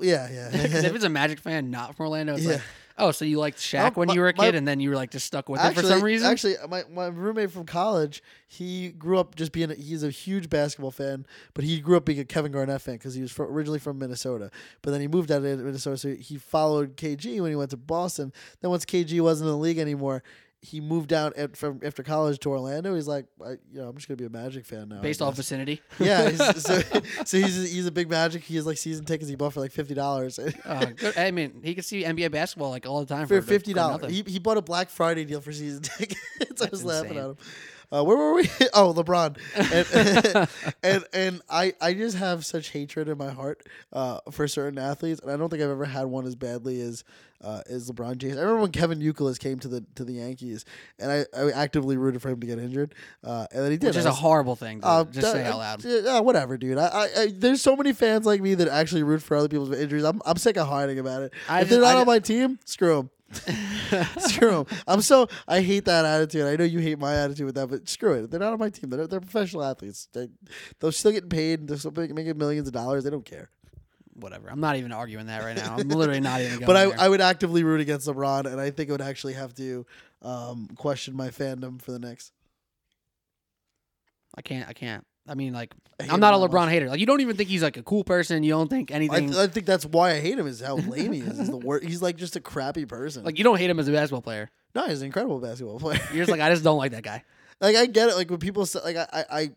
[0.01, 0.49] yeah, yeah.
[0.63, 2.53] Because if it's a Magic fan not from Orlando, it's Yeah.
[2.55, 2.63] like,
[2.99, 4.81] oh, so you liked Shaq Um, when my- you were a my- kid, and then
[4.81, 6.31] you were like just stuck with actually, it for some reason.
[6.31, 9.71] Actually, my, my roommate from college, he grew up just being.
[9.71, 12.95] A, he's a huge basketball fan, but he grew up being a Kevin Garnett fan
[12.97, 14.51] because he was originally from Minnesota.
[14.83, 17.77] But then he moved out of Minnesota, so he followed KG when he went to
[17.77, 18.33] Boston.
[18.61, 20.23] Then once KG wasn't in the league anymore.
[20.67, 22.95] He moved out at, from after college to Orlando.
[22.97, 25.01] He's like, I, you know, I'm just gonna be a Magic fan now.
[25.01, 25.81] Based off vicinity.
[26.01, 26.81] yeah, he's, so,
[27.25, 28.43] so he's he's a big Magic.
[28.43, 30.39] He has like season tickets he bought for like fifty dollars.
[30.67, 30.87] Uh.
[31.17, 34.11] I mean, he could see NBA basketball like all the time for for, fifty dollars.
[34.11, 36.21] He, he bought a Black Friday deal for season tickets.
[36.41, 37.23] I That's was laughing insane.
[37.23, 37.37] at him.
[37.93, 38.49] Uh, where were we?
[38.75, 39.37] Oh, LeBron.
[39.55, 40.49] And,
[40.83, 43.63] and and I I just have such hatred in my heart
[43.93, 47.05] uh, for certain athletes, and I don't think I've ever had one as badly as
[47.43, 48.37] uh, as LeBron James.
[48.37, 50.65] I remember when Kevin Youkilis came to the to the Yankees,
[50.99, 53.89] and I, I actively rooted for him to get injured, uh, and then he did.
[53.89, 54.81] which is I a was- horrible thing.
[54.81, 55.87] To uh, just say out loud.
[55.87, 56.79] uh, whatever, dude.
[56.79, 59.73] I, I, I there's so many fans like me that actually root for other people's
[59.73, 60.05] injuries.
[60.05, 61.33] I'm I'm sick of hiding about it.
[61.49, 63.11] I if they're not I on my team, screw them.
[64.19, 64.67] screw them.
[64.87, 66.47] I'm so I hate that attitude.
[66.47, 68.31] I know you hate my attitude with that, but screw it.
[68.31, 68.91] They're not on my team.
[68.91, 70.09] They're they're professional athletes.
[70.13, 70.29] They,
[70.81, 71.67] they're still getting paid.
[71.67, 73.05] They're still making millions of dollars.
[73.05, 73.51] They don't care.
[74.15, 74.49] Whatever.
[74.49, 75.77] I'm not even arguing that right now.
[75.77, 76.53] I'm literally not even.
[76.61, 77.01] Going But I, there.
[77.01, 79.85] I would actively root against LeBron, and I think I would actually have to
[80.23, 82.33] um, question my fandom for the Knicks.
[84.35, 84.69] I can't.
[84.69, 85.05] I can't.
[85.29, 86.89] I mean, like, I I'm not a LeBron hater.
[86.89, 88.43] Like, you don't even think he's like a cool person.
[88.43, 89.35] You don't think I, anything.
[89.35, 90.47] I think that's why I hate him.
[90.47, 91.39] Is how lame he is.
[91.39, 91.85] He's the worst.
[91.85, 93.25] He's like just a crappy person.
[93.25, 94.51] like, you don't hate him as a basketball player.
[94.75, 96.01] no, he's an incredible basketball player.
[96.13, 97.25] You're just like, I just don't like that guy.
[97.61, 98.17] like I get it.
[98.17, 99.51] Like when people say, like I, I, I,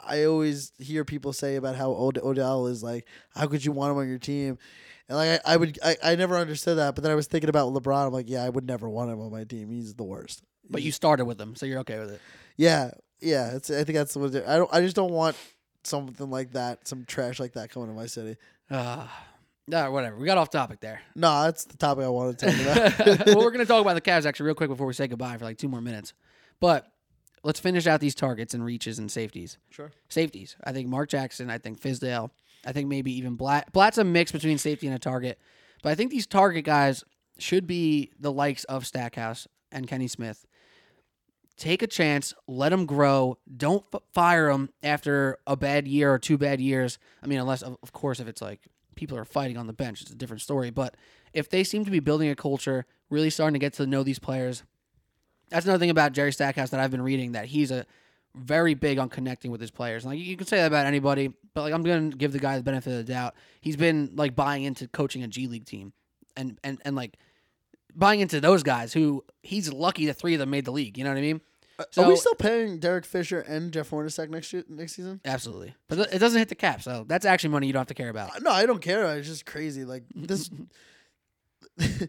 [0.00, 3.92] I always hear people say about how Od- Odell is like, how could you want
[3.92, 4.58] him on your team?
[5.08, 6.94] And like I, I would, I, I never understood that.
[6.94, 8.06] But then I was thinking about LeBron.
[8.06, 9.70] I'm like, yeah, I would never want him on my team.
[9.70, 10.42] He's the worst.
[10.70, 12.20] But you started with him, so you're okay with it.
[12.56, 12.90] yeah,
[13.20, 13.54] yeah.
[13.56, 13.70] It's.
[13.70, 14.72] I think that's what it- I don't.
[14.72, 15.36] I just don't want
[15.84, 18.36] something like that, some trash like that coming to my city.
[18.70, 19.06] Uh,
[19.68, 20.16] no, whatever.
[20.16, 21.00] We got off topic there.
[21.14, 22.60] No, that's the topic I wanted to talk
[23.06, 23.26] about.
[23.26, 25.36] well, we're going to talk about the Cavs actually real quick before we say goodbye
[25.38, 26.12] for like two more minutes.
[26.60, 26.86] But
[27.42, 29.58] let's finish out these targets and reaches and safeties.
[29.70, 29.90] Sure.
[30.08, 30.56] Safeties.
[30.64, 31.50] I think Mark Jackson.
[31.50, 32.30] I think Fizdale.
[32.66, 33.72] I think maybe even Blatt.
[33.72, 35.38] Blatt's a mix between safety and a target.
[35.82, 37.04] But I think these target guys
[37.38, 40.44] should be the likes of Stackhouse and Kenny Smith.
[41.58, 43.36] Take a chance, let them grow.
[43.56, 46.98] Don't f- fire them after a bad year or two bad years.
[47.22, 48.60] I mean, unless, of of course, if it's like
[48.94, 50.70] people are fighting on the bench, it's a different story.
[50.70, 50.96] But
[51.32, 54.20] if they seem to be building a culture, really starting to get to know these
[54.20, 54.62] players,
[55.50, 57.86] that's another thing about Jerry Stackhouse that I've been reading that he's a
[58.36, 60.04] very big on connecting with his players.
[60.04, 62.62] Like you can say that about anybody, but like I'm gonna give the guy the
[62.62, 63.34] benefit of the doubt.
[63.60, 65.92] He's been like buying into coaching a G League team,
[66.36, 67.16] and and and like
[67.94, 70.96] buying into those guys who he's lucky that three of them made the league.
[70.96, 71.40] You know what I mean?
[71.96, 75.20] Are we still paying Derek Fisher and Jeff Hornacek next year, next season?
[75.24, 77.94] Absolutely, but it doesn't hit the cap, so that's actually money you don't have to
[77.94, 78.30] care about.
[78.36, 79.04] Uh, No, I don't care.
[79.16, 79.84] It's just crazy.
[79.84, 80.50] Like this.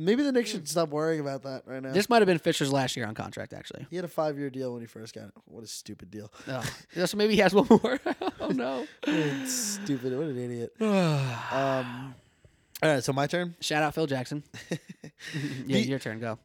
[0.00, 1.90] Maybe the Knicks should stop worrying about that right now.
[1.92, 3.84] This might have been Fisher's last year on contract, actually.
[3.90, 5.32] he had a five-year deal when he first got it.
[5.46, 6.32] What a stupid deal.
[6.46, 6.62] Oh,
[6.94, 7.98] yeah, so maybe he has one more.
[8.40, 8.86] oh no.
[9.46, 10.16] Stupid.
[10.16, 10.72] What an idiot.
[10.80, 12.14] Um.
[12.80, 13.56] All right, so my turn.
[13.60, 14.44] Shout out Phil Jackson.
[14.70, 14.76] yeah,
[15.66, 16.20] The- your turn.
[16.20, 16.38] Go.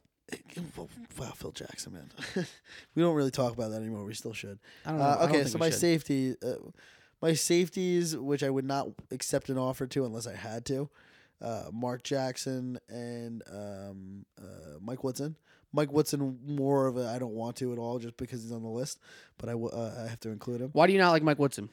[1.18, 2.10] Wow, Phil Jackson, man.
[2.94, 4.04] we don't really talk about that anymore.
[4.04, 4.58] We still should.
[4.84, 5.04] I don't know.
[5.04, 5.78] Uh, I don't okay, so my should.
[5.78, 6.54] safety, uh,
[7.22, 10.88] my safeties, which I would not accept an offer to unless I had to,
[11.42, 15.36] uh, Mark Jackson and um, uh, Mike Woodson.
[15.72, 18.62] Mike Woodson, more of a I don't want to at all, just because he's on
[18.62, 19.00] the list,
[19.38, 20.70] but I, w- uh, I have to include him.
[20.72, 21.68] Why do you not like Mike Woodson?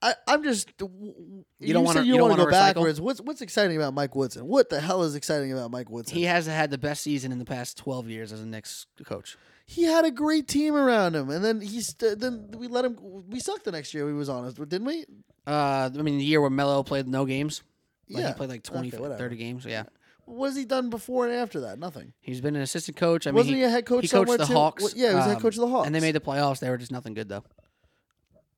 [0.00, 0.70] I, I'm just.
[0.80, 2.74] You, don't wanna- you you don't want to go recycle?
[2.74, 3.00] backwards.
[3.00, 4.46] What's what's exciting about Mike Woodson?
[4.46, 6.16] What the hell is exciting about Mike Woodson?
[6.16, 9.36] He has had the best season in the past 12 years as a Knicks coach.
[9.66, 12.96] he had a great team around him, and then he's st- then we let him.
[13.28, 14.06] We sucked the next year.
[14.06, 15.04] We was honest, didn't we?
[15.46, 17.62] Uh, I mean, the year where Melo played no games.
[18.08, 19.64] Like yeah, he played like 20, Okay, 30 games.
[19.66, 19.84] Yeah.
[20.24, 21.78] What has he done before and after that?
[21.78, 22.12] Nothing.
[22.20, 23.26] He's been an assistant coach.
[23.26, 24.02] I mean, Wasn't he, a head coach?
[24.02, 24.52] he coached the too?
[24.52, 24.82] Hawks.
[24.82, 25.86] Well, yeah, he was head um, coach of the Hawks.
[25.86, 26.60] And they made the playoffs.
[26.60, 27.44] They were just nothing good, though.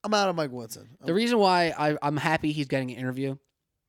[0.03, 0.89] I'm out of Mike Woodson.
[1.05, 3.37] The reason why I, I'm happy he's getting an interview,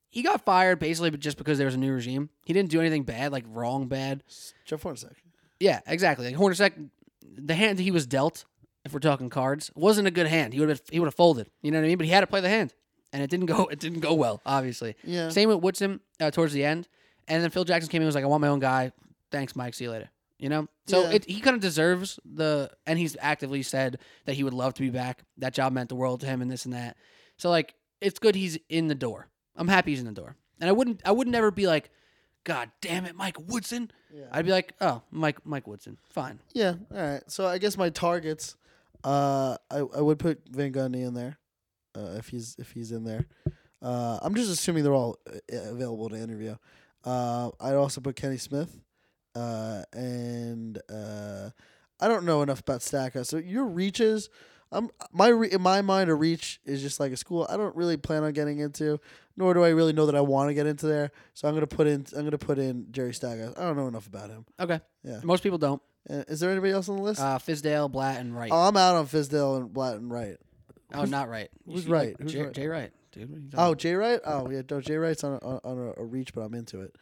[0.09, 2.29] he got fired basically just because there was a new regime.
[2.45, 4.23] He didn't do anything bad, like wrong bad.
[4.65, 5.13] Jeff Hornacek.
[5.59, 6.25] Yeah, exactly.
[6.25, 6.89] Like Hornacek,
[7.37, 8.45] the hand he was dealt,
[8.83, 10.53] if we're talking cards, wasn't a good hand.
[10.53, 11.49] He would have he would have folded.
[11.61, 11.97] You know what I mean?
[11.97, 12.73] But he had to play the hand,
[13.13, 13.65] and it didn't go.
[13.71, 14.41] It didn't go well.
[14.45, 14.95] Obviously.
[15.03, 15.29] Yeah.
[15.29, 16.87] Same with Woodson uh, towards the end,
[17.27, 18.91] and then Phil Jackson came in and was like, "I want my own guy.
[19.31, 19.75] Thanks, Mike.
[19.75, 20.09] See you later."
[20.41, 21.11] You know, so Yeah.
[21.11, 24.81] it, he kind of deserves the, and he's actively said that he would love to
[24.81, 25.23] be back.
[25.37, 26.97] That job meant the world to him, and this and that.
[27.37, 29.27] So like, it's good he's in the door.
[29.55, 31.91] I'm happy he's in the door, and I wouldn't, I would never be like,
[32.43, 33.91] God damn it, Mike Woodson.
[34.11, 34.25] Yeah.
[34.31, 36.39] I'd be like, oh, Mike, Mike Woodson, fine.
[36.53, 36.73] Yeah.
[36.91, 37.21] All right.
[37.27, 38.55] So I guess my targets,
[39.03, 41.37] uh, I I would put Van Gundy in there,
[41.95, 43.27] uh, if he's if he's in there.
[43.79, 45.37] Uh, I'm just assuming they're all uh,
[45.69, 46.55] available to interview.
[47.05, 48.75] Uh, I'd also put Kenny Smith,
[49.35, 51.49] uh, and uh,
[51.99, 53.29] I don't know enough about Stackhouse.
[53.29, 54.29] So your reaches,
[54.71, 57.45] um, my re- in my mind, a reach is just like a school.
[57.49, 58.99] I don't really plan on getting into,
[59.37, 61.11] nor do I really know that I want to get into there.
[61.33, 63.53] So I'm gonna put in I'm gonna put in Jerry Stackhouse.
[63.57, 64.45] I don't know enough about him.
[64.59, 64.79] Okay.
[65.03, 65.19] Yeah.
[65.23, 65.81] Most people don't.
[66.09, 67.21] Uh, is there anybody else on the list?
[67.21, 68.49] Uh, Fizdale, Blatt, and Wright.
[68.51, 70.37] Oh, I'm out on Fizdale and Blatt and Wright.
[70.95, 71.49] oh, not Wright.
[71.67, 72.15] Who's Wright?
[72.19, 72.53] Who's Jay, Wright?
[72.53, 73.29] Jay Wright, dude.
[73.29, 74.19] What are you Oh, Jay Wright.
[74.25, 74.61] Oh, yeah.
[74.69, 76.95] No, Jay Wright's on a, on, on a, a reach, but I'm into it,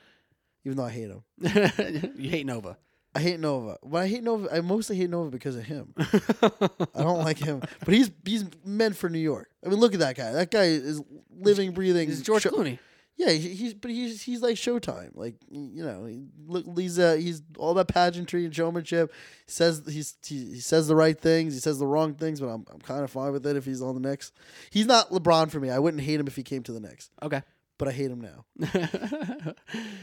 [0.66, 1.24] even though I hate him.
[2.18, 2.78] you hate Nova.
[3.16, 4.55] I hate Nova, but I hate Nova.
[4.55, 5.93] I mostly hate Nova because of him.
[5.97, 9.49] I don't like him, but he's he's meant for New York.
[9.66, 10.32] I mean, look at that guy.
[10.32, 11.01] That guy is
[11.32, 12.07] living, breathing.
[12.10, 12.78] Is George show- Clooney.
[13.18, 15.10] Yeah, he, he's but he's he's like Showtime.
[15.14, 19.12] Like you know, he, look, he's uh, he's all about pageantry and showmanship.
[19.45, 21.53] He says he's he, he says the right things.
[21.53, 23.82] He says the wrong things, but I'm I'm kind of fine with it if he's
[23.82, 24.32] on the Knicks.
[24.70, 25.70] He's not LeBron for me.
[25.70, 27.41] I wouldn't hate him if he came to the Knicks, Okay.
[27.80, 28.45] But I hate him now.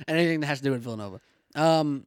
[0.09, 1.21] Anything that has to do with Villanova.
[1.55, 2.07] Um,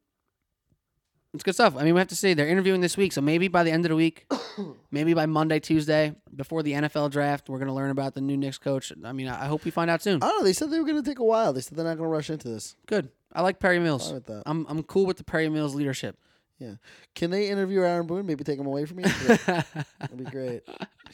[1.34, 1.76] It's good stuff.
[1.78, 3.86] I mean, we have to see they're interviewing this week, so maybe by the end
[3.86, 4.26] of the week,
[4.92, 8.58] maybe by Monday, Tuesday, before the NFL draft, we're gonna learn about the new Knicks
[8.58, 8.92] coach.
[9.06, 10.24] I mean, I hope we find out soon.
[10.24, 10.44] I don't know.
[10.44, 11.54] They said they were going to take a while.
[11.54, 12.76] They said they're not going to rush into this.
[12.88, 13.10] Good.
[13.32, 14.12] I like Perry Mills.
[14.12, 14.44] That.
[14.48, 16.18] I'm I'm cool with the Perry Mills leadership.
[16.58, 16.74] Yeah.
[17.16, 18.26] Can they interview Aaron Boone?
[18.26, 19.04] Maybe take him away from me.
[19.46, 20.62] That'd be great.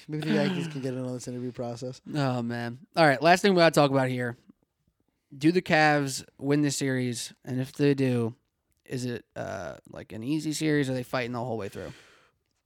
[0.08, 2.02] Maybe the Yankees can get in on this interview process.
[2.16, 2.80] Oh man.
[2.96, 3.22] All right.
[3.22, 4.38] Last thing we got to talk about here.
[5.38, 7.34] Do the Cavs win this series?
[7.44, 8.36] And if they do,
[8.86, 10.90] is it uh, like an easy series?
[10.90, 11.94] Or are they fighting the whole way through?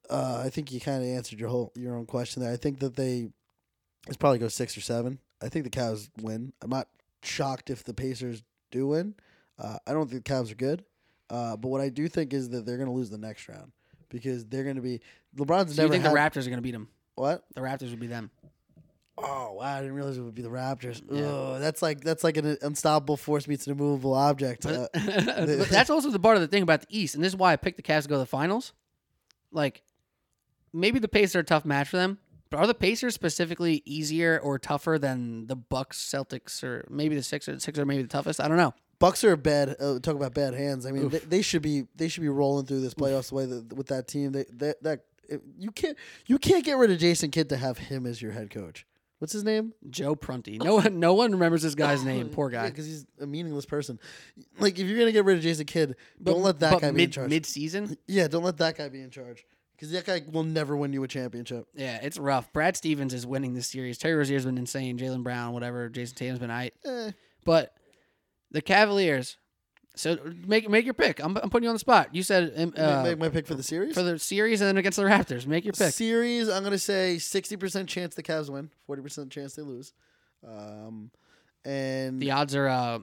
[0.09, 2.51] Uh, I think you kind of answered your whole your own question there.
[2.51, 3.29] I think that they
[4.07, 5.19] it's probably go six or seven.
[5.41, 6.53] I think the Cavs win.
[6.61, 6.87] I'm not
[7.23, 9.15] shocked if the Pacers do win.
[9.57, 10.83] Uh, I don't think the Cavs are good,
[11.29, 13.71] uh, but what I do think is that they're going to lose the next round
[14.09, 15.01] because they're going to be
[15.37, 16.87] LeBron's So you never think had the Raptors are gonna beat them?
[17.15, 17.43] what?
[17.53, 18.31] The Raptors would be them.
[19.21, 19.77] Oh wow!
[19.77, 21.01] I didn't realize it would be the Raptors.
[21.11, 21.25] Yeah.
[21.25, 24.65] Ugh, that's like that's like an unstoppable force meets an immovable object.
[24.65, 27.53] Uh, that's also the part of the thing about the East, and this is why
[27.53, 28.73] I picked the Cavs to go to the finals.
[29.51, 29.83] Like,
[30.73, 34.39] maybe the Pacers are a tough match for them, but are the Pacers specifically easier
[34.39, 37.63] or tougher than the Bucks, Celtics, or maybe the Sixers?
[37.63, 38.39] Sixers are maybe the toughest.
[38.39, 38.73] I don't know.
[38.99, 39.75] Bucks are bad.
[39.79, 40.85] Uh, talk about bad hands.
[40.85, 43.45] I mean, they, they should be they should be rolling through this playoffs the way
[43.45, 44.33] that with that team.
[44.33, 45.05] They that that
[45.57, 48.49] you can't you can't get rid of Jason Kidd to have him as your head
[48.49, 48.85] coach.
[49.19, 49.73] What's his name?
[49.89, 50.57] Joe Prunty.
[50.57, 52.29] No one, no one remembers this guy's name.
[52.31, 52.69] Poor guy.
[52.69, 53.99] because he's a meaningless person.
[54.59, 56.89] Like if you're gonna get rid of Jason Kidd, don't let that but guy be
[56.89, 57.29] in mid charge.
[57.29, 57.97] mid season.
[58.07, 59.45] yeah, don't let that guy be in charge
[59.75, 61.67] because that guy will never win you a championship.
[61.75, 62.51] Yeah, it's rough.
[62.53, 63.97] Brad Stevens is winning this series.
[63.97, 64.97] Terry Rozier's been insane.
[64.97, 65.89] Jaylen Brown, whatever.
[65.89, 66.71] Jayson Tatum's been aight.
[66.85, 67.11] Eh,
[67.43, 67.73] But
[68.51, 69.37] the Cavaliers.
[69.95, 71.19] So make make your pick.
[71.19, 72.13] I'm, I'm putting you on the spot.
[72.15, 73.93] You said um, uh, make my pick for the series.
[73.95, 75.45] for the series and then against the Raptors.
[75.47, 75.93] Make your pick.
[75.93, 79.93] Series, I'm gonna say sixty percent chance the Cavs win, forty percent chance they lose.
[80.47, 81.11] Um,
[81.65, 82.99] and The odds are uh,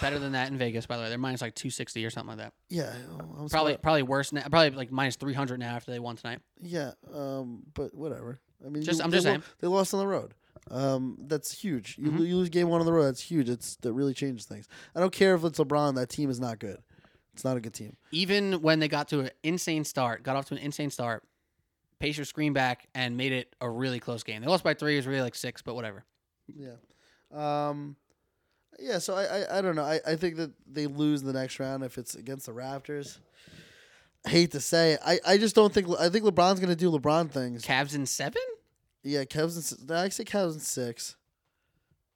[0.00, 0.86] better than that in Vegas.
[0.86, 2.52] By the way, they're minus like 260 or something like that.
[2.70, 2.94] yeah,
[3.38, 4.32] I'm Probably probably worse.
[4.32, 6.38] Now, probably like minus 300 now after they won tonight.
[6.62, 8.40] Yeah, um, but whatever.
[8.64, 9.42] I mean, Just- you- I'm just lo- saying.
[9.60, 10.32] they lost on the road.
[10.70, 11.96] Um, that's huge.
[11.98, 12.26] You, Mhm.
[12.28, 13.04] you lose game one on the road.
[13.04, 13.48] That's huge.
[13.48, 14.68] It's that really changes things.
[14.94, 15.96] I don't care if it's LeBron.
[15.96, 16.78] That team is not good.
[17.34, 17.96] It's not a good team.
[18.10, 21.24] Even when they got to an insane start, got off to an insane start,
[21.98, 24.40] Pacers screamed back and made it a really close game.
[24.42, 24.94] They lost by three.
[24.94, 26.04] It was really like six, but whatever.
[26.54, 26.74] Yeah.
[27.32, 27.96] Um,
[28.78, 28.98] yeah.
[28.98, 29.84] So I, I, I don't know.
[29.84, 33.18] I, I think that they lose the next round if it's against the Raptors.
[34.26, 35.00] I hate to say it.
[35.04, 35.88] I, I just don't think.
[35.98, 37.64] I think LeBron's gonna do LeBron things.
[37.64, 38.42] Cavs in seven.
[39.02, 39.88] Yeah, Cavs.
[39.88, 41.16] In, I say Cavs in six.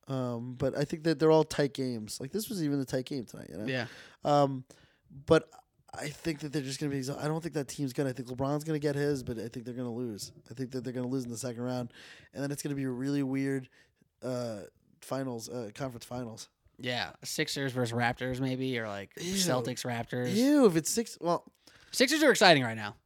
[0.08, 2.20] Um, but I think that they're all tight games.
[2.20, 3.48] Like this was even a tight game tonight.
[3.50, 3.66] You know.
[3.66, 3.86] Yeah.
[4.24, 4.64] Um,
[5.26, 5.48] but
[5.92, 6.98] I think that they're just gonna be.
[7.18, 8.06] I don't think that team's good.
[8.06, 10.32] I think LeBron's gonna get his, but I think they're gonna lose.
[10.50, 11.92] I think that they're gonna lose in the second round,
[12.34, 13.68] and then it's gonna be a really weird
[14.22, 14.60] uh,
[15.00, 16.48] finals, uh, conference finals.
[16.78, 17.10] Yeah.
[17.24, 19.34] Sixers versus Raptors, maybe, or like Ew.
[19.34, 20.34] Celtics Raptors.
[20.34, 21.44] Ew, if it's six, well,
[21.90, 22.96] Sixers are exciting right now.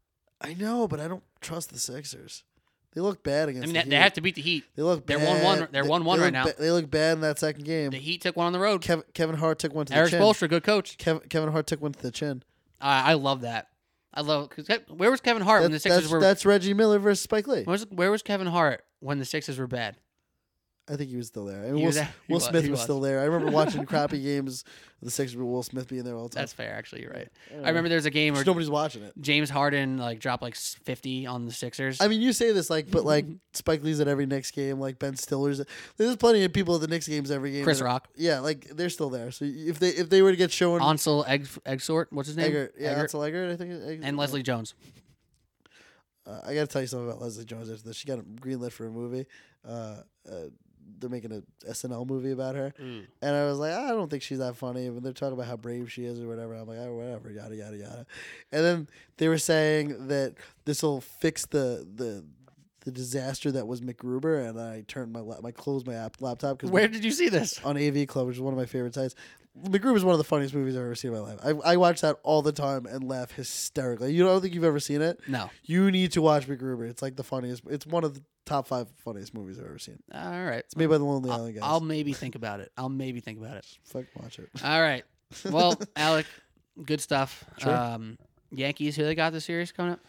[0.41, 2.43] I know, but I don't trust the Sixers.
[2.93, 3.66] They look bad I against.
[3.68, 4.64] mean, the they, they have to beat the Heat.
[4.74, 5.07] They look.
[5.07, 6.45] they're 1-1 they're 1-1 right now.
[6.47, 7.91] ba- they look bad in that second game.
[7.91, 8.82] The Heat took one on the road.
[8.82, 10.22] Kevin, Kevin Hart took one to Eric the chin.
[10.22, 10.99] Eric Spoelstra, good coach.
[10.99, 12.43] Kevin, Kevin Hart took one to the chin.
[12.80, 13.68] I I love that.
[14.12, 16.20] I love because where was Kevin Hart when the That- Sixers that's, were?
[16.20, 17.62] that's Reggie Miller versus Spike Lee.
[17.62, 19.97] where was, where was Kevin Hart when the Sixers were bad?
[20.89, 21.61] I think he was still there.
[21.61, 22.09] I mean, Will, was there.
[22.28, 22.45] Will was.
[22.45, 22.83] Smith was, was.
[22.83, 23.20] still there.
[23.20, 24.64] I remember watching crappy games
[25.03, 26.43] the Sixers with Will Smith being there all the time.
[26.43, 27.03] That's fair, actually.
[27.03, 27.28] You're right.
[27.51, 29.12] don't I remember there's a game where nobody's watching it.
[29.20, 32.01] James Harden like dropped like 50 on the Sixers.
[32.01, 34.99] I mean, you say this like, but like Spike Lee's at every Knicks game, like
[34.99, 35.62] Ben Stiller's.
[35.97, 37.64] There's plenty of people at the Knicks games every game.
[37.64, 39.31] Chris that- Rock, Yeah, like they're still there.
[39.31, 42.47] So if they if they were to get shown Ansel Egg Eggsort, what's his name?
[42.47, 43.01] Eggert, yeah, Eggert.
[43.03, 44.74] Ansel Eggert, I think, Eggert, and Leslie Jones.
[46.26, 47.97] Uh, I got to tell you something about Leslie Jones after this.
[47.97, 49.26] She got greenlit for a movie.
[49.66, 49.97] Uh,
[50.31, 50.49] uh,
[50.99, 53.07] they're making a SNL movie about her, mm.
[53.22, 54.88] and I was like, I don't think she's that funny.
[54.88, 56.55] But they're talking about how brave she is or whatever.
[56.55, 58.07] I'm like, oh, whatever, yada yada yada.
[58.53, 58.88] And then
[59.18, 60.34] they were saying that
[60.64, 62.24] this will fix the the
[62.84, 66.59] the disaster that was MacGruber, and I turned my lap, I closed my app, laptop
[66.59, 67.61] because Where did you see this?
[67.64, 69.14] on AV Club, which is one of my favorite sites.
[69.64, 71.38] MacGruber is one of the funniest movies I've ever seen in my life.
[71.42, 74.12] I, I watch that all the time and laugh hysterically.
[74.12, 75.20] You don't think you've ever seen it?
[75.28, 75.50] No.
[75.64, 76.88] You need to watch MacGruber.
[76.88, 77.62] It's like the funniest.
[77.68, 80.02] It's one of the top five funniest movies I've ever seen.
[80.12, 80.58] All right.
[80.58, 81.62] It's made by the Lonely I'll, Island guys.
[81.64, 82.72] I'll maybe think about it.
[82.76, 83.66] I'll maybe think about it.
[83.84, 84.48] Fuck, watch it.
[84.64, 85.04] All right.
[85.50, 86.26] Well, Alec,
[86.84, 87.44] good stuff.
[87.58, 87.74] Sure.
[87.74, 88.18] Um,
[88.50, 90.00] Yankees, who they got the series coming up?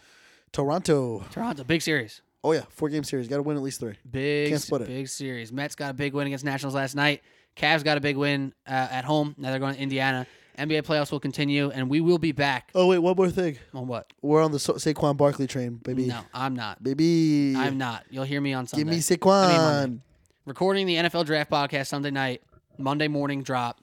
[0.52, 1.24] Toronto.
[1.30, 2.22] Toronto, big series.
[2.44, 3.28] Oh yeah, four game series.
[3.28, 3.94] Got to win at least three.
[4.10, 4.88] Big, Can't split it.
[4.88, 5.52] big series.
[5.52, 7.22] Mets got a big win against Nationals last night.
[7.56, 9.34] Cavs got a big win uh, at home.
[9.38, 10.26] Now they're going to Indiana.
[10.58, 13.58] NBA playoffs will continue, and we will be back Oh wait, one more thing.
[13.72, 14.12] on what?
[14.20, 16.06] We're on the Sa- Saquon Barkley train, baby.
[16.06, 16.82] No, I'm not.
[16.82, 17.54] Baby.
[17.56, 18.04] I'm not.
[18.10, 18.84] You'll hear me on Sunday.
[18.84, 19.88] Give me I Saquon.
[19.88, 20.02] mean
[20.44, 22.42] Recording the NFL Draft podcast Sunday night,
[22.78, 23.80] Monday morning drop.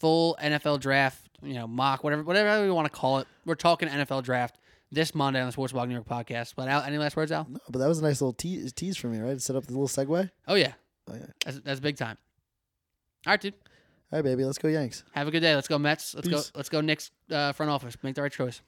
[0.00, 3.26] Full NFL Draft you know, mock, whatever, whatever we want to call it.
[3.46, 4.58] We're talking NFL draft
[4.92, 6.52] this Monday on the Sports Blog New York podcast.
[6.54, 7.46] But Al, any last words, Al?
[7.48, 9.34] No, but that was a nice little tease, tease for me, right?
[9.34, 10.30] To set up the little segue.
[10.46, 10.72] Oh yeah,
[11.10, 11.26] Oh yeah.
[11.44, 12.18] that's, that's big time.
[13.26, 13.54] All right, dude.
[14.12, 14.44] All right, baby.
[14.44, 15.04] Let's go Yanks.
[15.12, 15.54] Have a good day.
[15.54, 16.14] Let's go Mets.
[16.14, 16.50] Let's Peace.
[16.50, 16.58] go.
[16.58, 17.96] Let's go Knicks uh, front office.
[18.02, 18.62] Make the right choice.